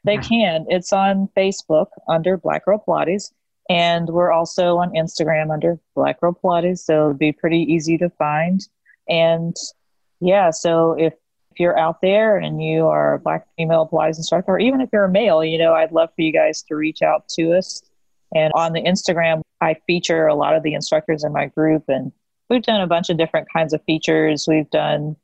[0.05, 0.21] they Yeah.
[0.23, 0.67] can.
[0.69, 3.33] It's on Facebook under Black Girl Pilates,
[3.71, 6.79] and we're also on Instagram under Black Girl Pilates.
[6.81, 8.61] So it'd be pretty easy to find.
[9.09, 9.57] And
[10.21, 11.15] yeah, so if
[11.51, 14.89] if you're out there and you are a Black female Pilates instructor, or even if
[14.91, 17.83] you're a male, you know, I'd love for you guys to reach out to us.
[18.35, 22.11] And on the Instagram, I feature a lot of the instructors in my group, and
[22.49, 24.47] we've done a bunch of different kinds of features.
[24.49, 25.15] We've done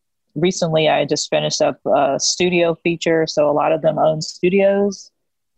[0.41, 5.11] recently i just finished up a studio feature so a lot of them own studios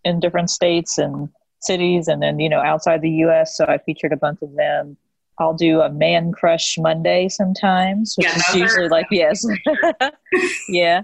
[0.04, 1.28] in different states and
[1.60, 4.96] cities and then you know outside the us so i featured a bunch of them.
[5.38, 9.44] I'll do a man crush monday sometimes which Yeah, is usually like yes.
[10.68, 11.02] Yeah.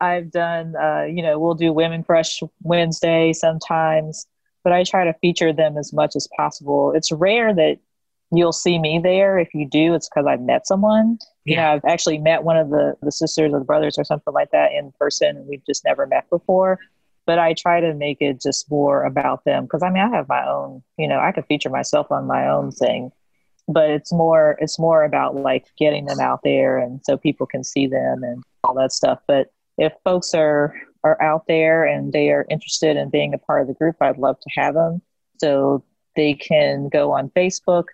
[0.00, 4.26] I've done uh, you know we'll do women crush wednesday sometimes
[4.62, 6.92] but i try to feature them as much as possible.
[6.94, 7.78] It's rare that
[8.32, 11.84] you'll see me there if you do it's because i've met someone you know, I've
[11.84, 14.92] actually met one of the, the sisters or the brothers or something like that in
[14.98, 16.80] person, and we've just never met before.
[17.24, 20.28] But I try to make it just more about them because I mean, I have
[20.28, 23.12] my own, you know, I could feature myself on my own thing,
[23.68, 27.62] but it's more, it's more about like getting them out there and so people can
[27.62, 29.20] see them and all that stuff.
[29.28, 30.74] But if folks are
[31.04, 34.18] are out there and they are interested in being a part of the group, I'd
[34.18, 35.00] love to have them.
[35.38, 35.84] So
[36.16, 37.84] they can go on Facebook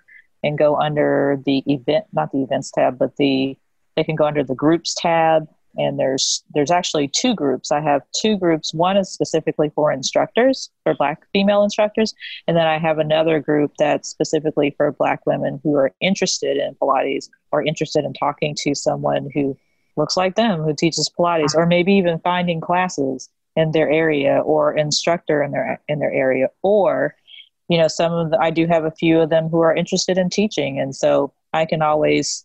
[0.42, 3.56] and go under the event not the events tab but the
[3.96, 5.48] they can go under the groups tab.
[5.78, 7.72] And there's there's actually two groups.
[7.72, 8.74] I have two groups.
[8.74, 12.14] One is specifically for instructors for black female instructors.
[12.46, 16.74] And then i have another group that's specifically for black women who are interested in
[16.74, 19.56] pilates or interested in talking to someone who
[19.96, 24.76] looks like them who teaches pilates or maybe even finding classes in their area or
[24.76, 27.14] instructor in their in their area or
[27.68, 30.18] you know some of the, i do have a few of them who are interested
[30.18, 30.78] in teaching.
[30.78, 32.44] And so i can always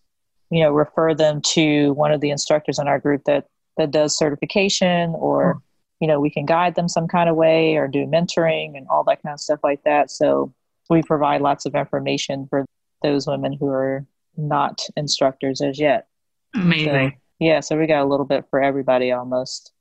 [0.49, 3.47] you know refer them to one of the instructors in our group that
[3.77, 5.59] that does certification or hmm.
[5.99, 9.03] you know we can guide them some kind of way or do mentoring and all
[9.03, 10.11] that kind of stuff like that.
[10.11, 10.53] So
[10.89, 12.65] we provide lots of information for
[13.03, 14.05] those women who are
[14.37, 16.07] not instructors as yet.
[16.55, 17.11] Amazing.
[17.11, 19.71] so yeah so we got a little bit for everybody almost.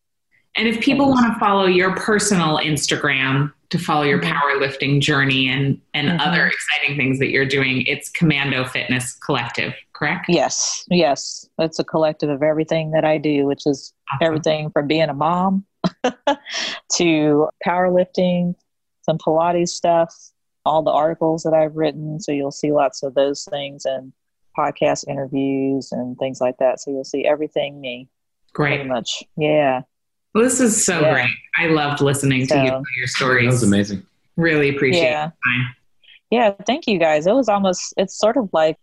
[0.57, 5.81] And if people want to follow your personal Instagram to follow your powerlifting journey and
[5.95, 6.21] and Mhm.
[6.27, 10.27] other exciting things that you're doing, it's Commando Fitness Collective, correct?
[10.29, 14.27] yes yes it's a collective of everything that i do which is Awesome.
[14.27, 15.65] everything from being a mom
[16.97, 18.55] to powerlifting,
[19.03, 20.15] some Pilates stuff,
[20.65, 22.19] all the articles that I've written.
[22.21, 24.13] So you'll see lots of those things and
[24.59, 26.81] podcast interviews and things like that.
[26.81, 28.09] So you'll see everything me
[28.53, 28.77] Great.
[28.77, 29.23] pretty much.
[29.37, 29.83] Yeah.
[30.37, 31.13] Well, this is so Yeah.
[31.15, 31.31] great.
[31.57, 33.47] I loved listening to you tell your That stories.
[33.47, 34.03] was amazing.
[34.37, 35.31] Really appreciate Yeah.
[35.45, 35.65] the.
[36.31, 36.51] Yeah.
[36.67, 37.27] Thank you guys.
[37.27, 38.77] It was almost, it's sort of like,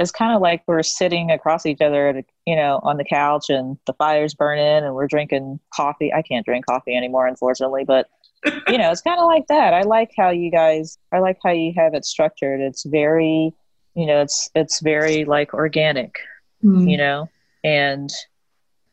[0.00, 3.04] it's kind of like we're sitting across each other, at a, you know, on the
[3.04, 6.12] couch and the fire's burning and we're drinking coffee.
[6.12, 8.08] I can't drink coffee anymore, unfortunately, but
[8.66, 9.74] you know, it's kind of like that.
[9.74, 12.60] I like how you guys, I like how you have it structured.
[12.60, 13.52] It's very,
[13.94, 16.16] you know, it's, it's very like organic,
[16.64, 16.90] Mm.
[16.90, 17.28] you know,
[17.62, 18.10] and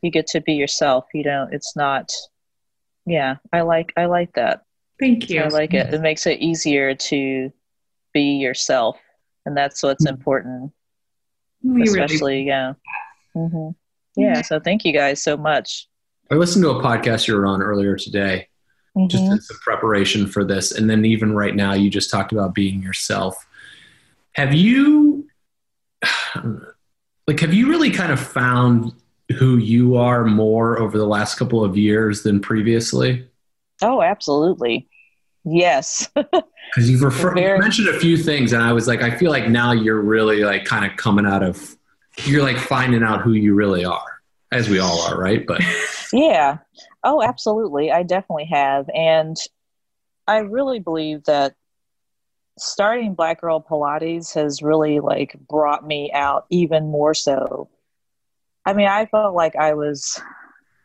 [0.03, 2.11] you get to be yourself, you know, it's not,
[3.05, 4.63] yeah, I like, I like that.
[4.99, 5.41] Thank you.
[5.41, 5.93] I like it.
[5.93, 7.51] It makes it easier to
[8.13, 8.97] be yourself.
[9.45, 10.71] And that's what's important,
[11.61, 12.73] You really- especially, yeah.
[13.33, 13.69] hmm
[14.15, 14.41] Yeah.
[14.43, 15.87] So thank you guys so much.
[16.31, 18.47] I listened to a podcast you were on earlier today,
[19.07, 19.37] just Mhm.
[19.37, 22.81] as a preparation for this, and then even right now, you just talked about being
[22.81, 23.35] yourself.
[24.35, 25.27] Have you,
[27.27, 28.93] like, have you really kind of found
[29.33, 33.27] who you are more over the last couple of years than previously?
[33.81, 34.87] Oh, absolutely.
[35.43, 36.09] Yes.
[36.73, 39.29] Because you've refer- Very- you mentioned a few things, and I was like, I feel
[39.29, 41.77] like now you're really like kind of coming out of,
[42.23, 44.21] you're like finding out who you really are,
[44.51, 45.45] as we all are, right?
[45.45, 45.61] But
[46.13, 46.57] Yeah.
[47.03, 47.91] Oh, absolutely.
[47.91, 48.89] I definitely have.
[48.95, 49.37] And
[50.25, 51.53] I really believe that
[52.57, 57.69] starting Black Girl Pilates has really like brought me out even more so.
[58.65, 60.21] I mean, I felt like I was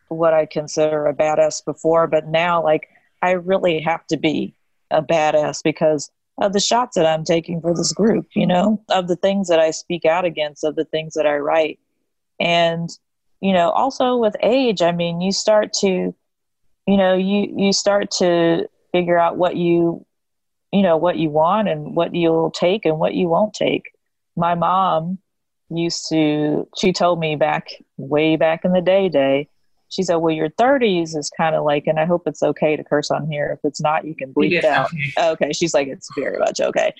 [0.08, 2.88] what I consider a badass before, but now like
[3.22, 4.54] I really have to be
[4.90, 6.10] a badass because
[6.40, 9.58] of the shots that I'm taking for this group, you know, of the things that
[9.58, 11.78] I speak out against, of the things that I write.
[12.40, 12.90] And
[13.40, 16.14] you know also with age i mean you start to
[16.86, 20.04] you know you you start to figure out what you
[20.72, 23.84] you know what you want and what you'll take and what you won't take
[24.36, 25.18] my mom
[25.70, 29.48] used to she told me back way back in the day day
[29.90, 32.84] she said well your 30s is kind of like and i hope it's okay to
[32.84, 33.50] curse on here.
[33.52, 34.90] If it's not you can bleep it out.
[35.18, 36.94] Okay she's like it's very much okay.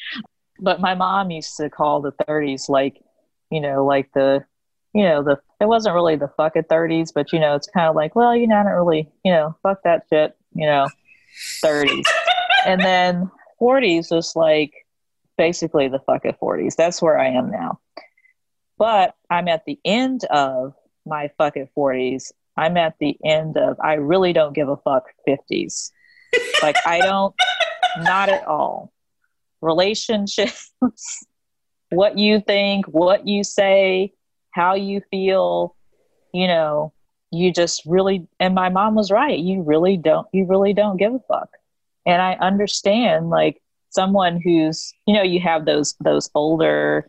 [0.60, 3.00] But my mom used to call the 30s like
[3.50, 4.44] you know like the
[4.94, 7.88] you know the it wasn't really the fuck it 30s but you know it's kind
[7.88, 10.88] of like well you know i don't really you know fuck that shit you know
[11.62, 12.04] 30s
[12.66, 14.72] and then 40s was like
[15.36, 17.78] basically the fuck it 40s that's where i am now
[18.78, 20.74] but i'm at the end of
[21.06, 25.04] my fuck it 40s i'm at the end of i really don't give a fuck
[25.28, 25.90] 50s
[26.62, 27.34] like i don't
[28.02, 28.92] not at all.
[29.60, 30.70] Relationships
[31.90, 34.12] what you think what you say
[34.50, 35.74] how you feel
[36.34, 36.92] you know
[37.30, 39.38] you just really and my mom was right.
[39.38, 41.48] You really don't you really don't give a fuck.
[42.06, 43.60] And i understand like
[43.90, 47.08] someone who's you know you have those those older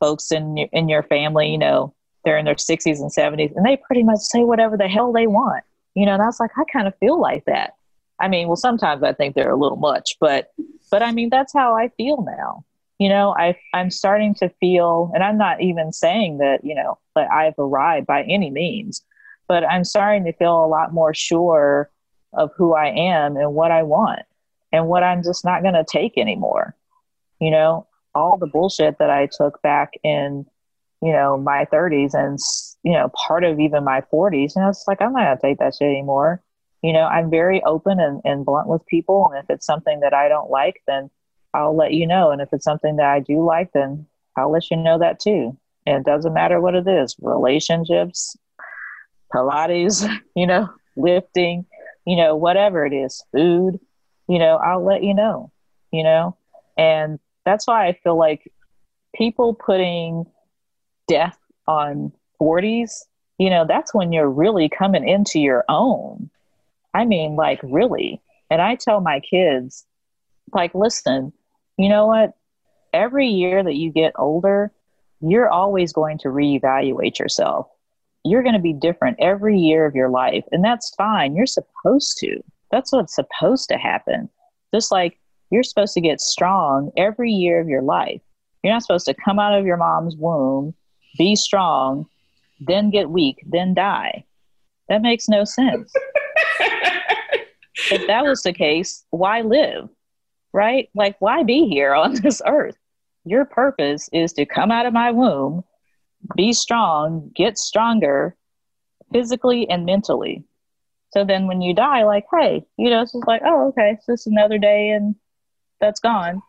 [0.00, 1.92] folks in in your family you know
[2.24, 5.28] they're in their 60s and 70s and they pretty much say whatever the hell they
[5.28, 5.62] want.
[5.94, 7.74] You know and i was like i kind of feel like that.
[8.20, 10.52] I mean well sometimes i think they're a little much but
[10.90, 12.64] but i mean that's how i feel now.
[12.98, 16.98] You know i i'm starting to feel and i'm not even saying that you know
[17.14, 19.02] that i've arrived by any means
[19.48, 21.90] but i'm starting to feel a lot more sure
[22.32, 24.22] of who i am and what i want
[24.72, 26.74] and what i'm just not going to take anymore.
[27.38, 27.86] You know
[28.16, 30.44] all the bullshit that i took back in
[31.02, 32.38] you know my 30s and
[32.82, 35.58] you know part of even my 40s and it's like i'm not going to take
[35.58, 36.42] that shit anymore
[36.82, 40.14] you know i'm very open and, and blunt with people and if it's something that
[40.14, 41.10] i don't like then
[41.56, 42.30] I'll let you know.
[42.30, 44.06] And if it's something that I do like, then
[44.36, 45.56] I'll let you know that too.
[45.86, 48.36] And it doesn't matter what it is relationships,
[49.32, 50.06] Pilates,
[50.36, 51.64] you know, lifting,
[52.06, 53.80] you know, whatever it is, food,
[54.28, 55.50] you know, I'll let you know,
[55.90, 56.36] you know.
[56.76, 58.52] And that's why I feel like
[59.14, 60.26] people putting
[61.08, 63.04] death on 40s,
[63.38, 66.28] you know, that's when you're really coming into your own.
[66.92, 68.20] I mean, like, really.
[68.50, 69.86] And I tell my kids,
[70.52, 71.32] like, listen,
[71.78, 72.34] you know what?
[72.92, 74.72] Every year that you get older,
[75.20, 77.68] you're always going to reevaluate yourself.
[78.24, 81.36] You're going to be different every year of your life, and that's fine.
[81.36, 82.42] You're supposed to.
[82.70, 84.28] That's what's supposed to happen.
[84.74, 85.18] Just like
[85.50, 88.20] you're supposed to get strong every year of your life.
[88.62, 90.74] You're not supposed to come out of your mom's womb,
[91.18, 92.06] be strong,
[92.60, 94.24] then get weak, then die.
[94.88, 95.92] That makes no sense.
[97.90, 99.88] if that was the case, why live?
[100.56, 100.88] right?
[100.94, 102.76] Like, why be here on this earth?
[103.24, 105.62] Your purpose is to come out of my womb,
[106.34, 108.34] be strong, get stronger
[109.12, 110.44] physically and mentally.
[111.12, 114.06] So then when you die, like, hey, you know, it's just like, oh, okay, it's
[114.06, 115.14] just another day and
[115.80, 116.42] that's gone.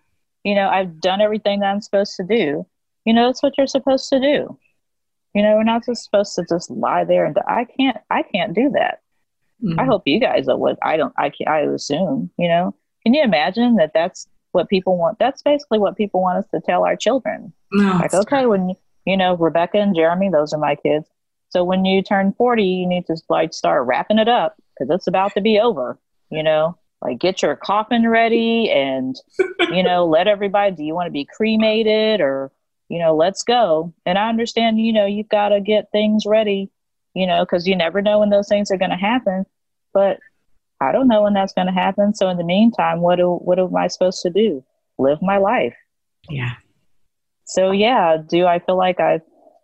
[0.44, 2.66] You know, I've done everything that I'm supposed to do.
[3.06, 4.58] You know, that's what you're supposed to do.
[5.34, 7.38] You know, we're not just supposed to just lie there and.
[7.48, 9.00] I can't, I can't do that.
[9.64, 9.80] Mm-hmm.
[9.80, 13.14] I hope you guys are what I don't, I can I assume, you know, can
[13.14, 15.18] you imagine that that's what people want?
[15.20, 17.54] That's basically what people want us to tell our children.
[17.72, 18.74] No, like, okay, when
[19.06, 21.08] you know Rebecca and Jeremy, those are my kids.
[21.50, 25.08] So when you turn 40, you need to like start wrapping it up because it's
[25.08, 25.98] about to be over.
[26.30, 29.16] You know, like get your coffin ready and
[29.72, 30.76] you know let everybody.
[30.76, 32.52] Do you want to be cremated or
[32.90, 33.94] you know let's go?
[34.06, 36.70] And I understand you know you've got to get things ready.
[37.14, 39.44] You know, because you never know when those things are going to happen.
[39.92, 40.20] But
[40.80, 42.14] I don't know when that's going to happen.
[42.14, 44.64] So in the meantime, what do, what am I supposed to do?
[45.00, 45.76] Live my life.
[46.30, 46.54] Yeah.
[47.46, 49.22] So yeah, do I feel like I've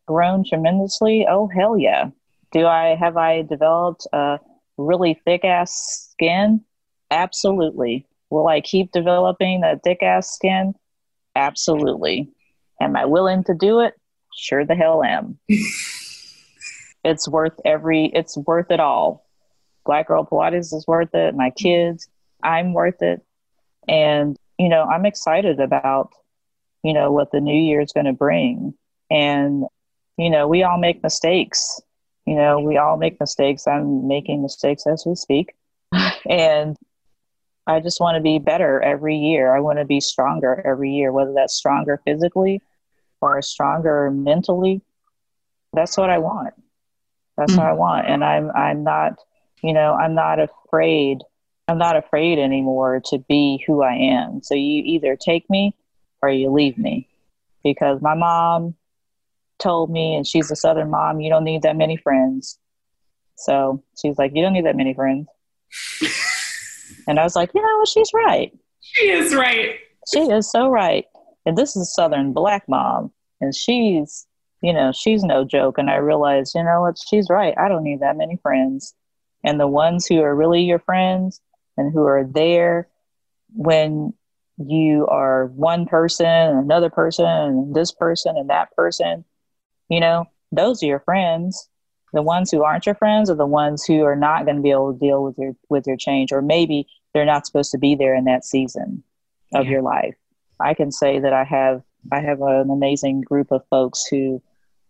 [0.07, 1.27] grown tremendously?
[1.29, 2.09] Oh hell yeah.
[2.51, 4.39] Do I have I developed a
[4.77, 6.61] really thick ass skin?
[7.11, 8.05] Absolutely.
[8.29, 10.73] Will I keep developing that thick ass skin?
[11.35, 12.29] Absolutely.
[12.81, 13.93] Am I willing to do it?
[14.35, 15.37] Sure the hell am.
[17.03, 19.23] it's worth every it's worth it all
[19.85, 21.35] Black Girl Pilates is worth it.
[21.35, 22.07] My kids,
[22.41, 23.21] I'm worth it.
[23.87, 26.11] And, you know, I'm excited about,
[26.83, 28.73] you know, what the new year is going to bring.
[29.09, 29.65] And,
[30.17, 31.81] you know, we all make mistakes.
[32.25, 33.67] You know, we all make mistakes.
[33.67, 35.53] I'm making mistakes as we speak.
[36.29, 36.77] and
[37.65, 39.55] I just want to be better every year.
[39.55, 42.61] I want to be stronger every year, whether that's stronger physically
[43.21, 44.81] or stronger mentally.
[45.71, 46.53] That's what I want.
[47.37, 47.61] That's mm-hmm.
[47.61, 48.07] what I want.
[48.07, 49.13] And I'm I'm not,
[49.61, 51.19] you know, I'm not afraid.
[51.67, 54.43] I'm not afraid anymore to be who I am.
[54.43, 55.75] So you either take me
[56.21, 57.07] or you leave me.
[57.63, 58.75] Because my mom
[59.59, 62.59] told me and she's a southern mom, you don't need that many friends.
[63.37, 65.27] So she's like, You don't need that many friends.
[67.07, 68.53] and I was like, you know, she's right.
[68.81, 69.79] She is right.
[70.11, 71.05] She is so right.
[71.45, 74.25] And this is a Southern black mom, and she's,
[74.61, 75.77] you know, she's no joke.
[75.77, 77.53] And I realized, you know what, she's right.
[77.57, 78.93] I don't need that many friends.
[79.43, 81.41] And the ones who are really your friends
[81.77, 82.87] and who are there
[83.53, 84.13] when
[84.57, 89.25] you are one person another person and this person and that person,
[89.89, 91.67] you know, those are your friends
[92.13, 94.71] the ones who aren't your friends are the ones who are not going to be
[94.71, 97.95] able to deal with your with your change or maybe they're not supposed to be
[97.95, 99.03] there in that season
[99.53, 99.71] of yeah.
[99.71, 100.15] your life.
[100.59, 104.41] I can say that i have i have an amazing group of folks who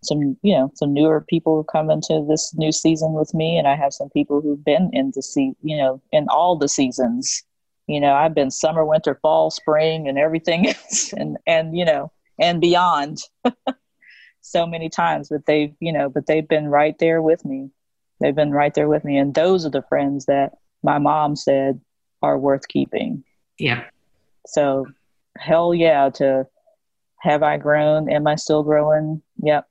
[0.03, 3.67] some you know some newer people who come into this new season with me and
[3.67, 7.43] i have some people who've been in the sea you know in all the seasons.
[7.87, 12.11] You know i've been summer winter fall spring and everything else and and you know
[12.39, 13.19] and beyond
[14.43, 17.69] so many times, but they've, you know, but they've been right there with me.
[18.19, 19.17] They've been right there with me.
[19.17, 20.51] And those are the friends that
[20.83, 21.79] my mom said
[22.21, 23.23] are worth keeping.
[23.57, 23.85] Yeah.
[24.45, 24.85] So
[25.37, 26.45] hell yeah to
[27.21, 28.11] have I grown?
[28.11, 29.21] Am I still growing?
[29.41, 29.65] Yep.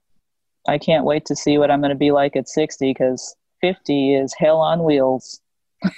[0.66, 4.14] I can't wait to see what I'm going to be like at 60 because 50
[4.14, 5.40] is hell on wheels.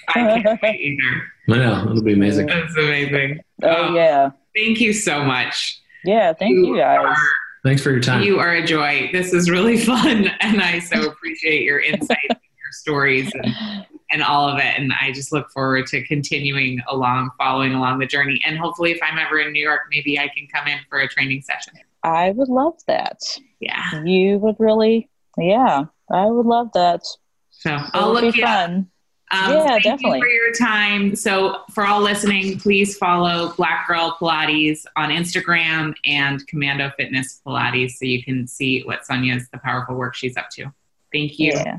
[0.08, 1.22] I can't wait either.
[1.50, 1.90] I know.
[1.90, 2.46] It'll be amazing.
[2.46, 3.40] That's amazing.
[3.62, 4.30] Oh, um, yeah.
[4.54, 5.80] Thank you so much.
[6.04, 6.32] Yeah.
[6.32, 7.04] Thank you, you guys.
[7.04, 7.16] Are,
[7.64, 8.22] Thanks for your time.
[8.22, 9.08] You are a joy.
[9.10, 10.30] This is really fun.
[10.40, 14.78] And I so appreciate your insight and your stories and, and all of it.
[14.78, 18.38] And I just look forward to continuing along, following along the journey.
[18.46, 21.08] And hopefully, if I'm ever in New York, maybe I can come in for a
[21.08, 21.72] training session.
[22.02, 23.20] I would love that.
[23.60, 24.02] Yeah.
[24.04, 25.08] You would really,
[25.38, 27.00] yeah, I would love that.
[27.48, 28.78] So I'll look you fun.
[28.78, 28.86] Up.
[29.34, 30.18] Um, yeah, thank definitely.
[30.18, 31.16] you for your time.
[31.16, 37.92] So, for all listening, please follow Black Girl Pilates on Instagram and Commando Fitness Pilates
[37.92, 40.72] so you can see what Sonja's the powerful work she's up to.
[41.12, 41.52] Thank you.
[41.52, 41.78] Yeah.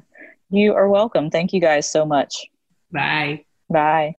[0.50, 1.30] You are welcome.
[1.30, 2.46] Thank you guys so much.
[2.92, 3.46] Bye.
[3.70, 4.16] Bye.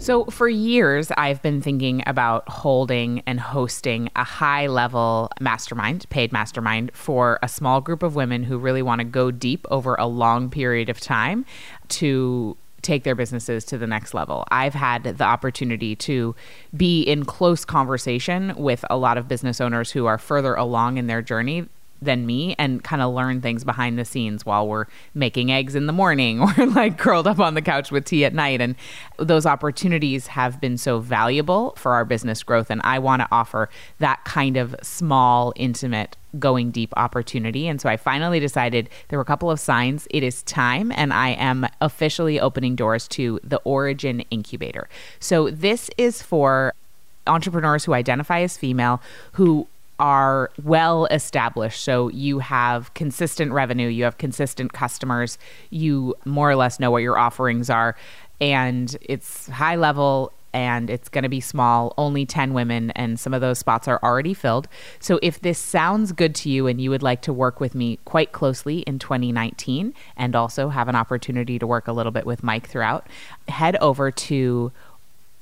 [0.00, 6.32] So, for years, I've been thinking about holding and hosting a high level mastermind, paid
[6.32, 10.06] mastermind, for a small group of women who really want to go deep over a
[10.06, 11.44] long period of time
[11.88, 14.44] to take their businesses to the next level.
[14.52, 16.36] I've had the opportunity to
[16.76, 21.08] be in close conversation with a lot of business owners who are further along in
[21.08, 21.66] their journey
[22.00, 25.86] than me and kind of learn things behind the scenes while we're making eggs in
[25.86, 28.60] the morning or like curled up on the couch with tea at night.
[28.60, 28.76] And
[29.18, 32.70] those opportunities have been so valuable for our business growth.
[32.70, 33.68] And I want to offer
[33.98, 37.66] that kind of small, intimate, going deep opportunity.
[37.66, 40.06] And so I finally decided there were a couple of signs.
[40.10, 44.88] It is time, and I am officially opening doors to the Origin Incubator.
[45.20, 46.74] So this is for
[47.26, 49.68] entrepreneurs who identify as female who
[49.98, 51.82] are well established.
[51.82, 55.38] So you have consistent revenue, you have consistent customers,
[55.70, 57.96] you more or less know what your offerings are,
[58.40, 63.34] and it's high level and it's going to be small, only 10 women, and some
[63.34, 64.66] of those spots are already filled.
[64.98, 67.98] So, if this sounds good to you and you would like to work with me
[68.04, 72.42] quite closely in 2019 and also have an opportunity to work a little bit with
[72.42, 73.06] Mike throughout,
[73.48, 74.72] head over to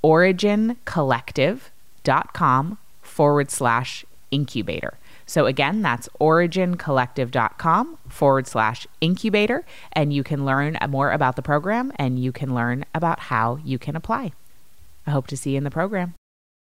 [0.02, 4.98] origincollective.com forward slash incubator.
[5.26, 11.92] So again, that's origincollective.com forward slash incubator, and you can learn more about the program
[11.96, 14.32] and you can learn about how you can apply.
[15.06, 16.14] I hope to see you in the program.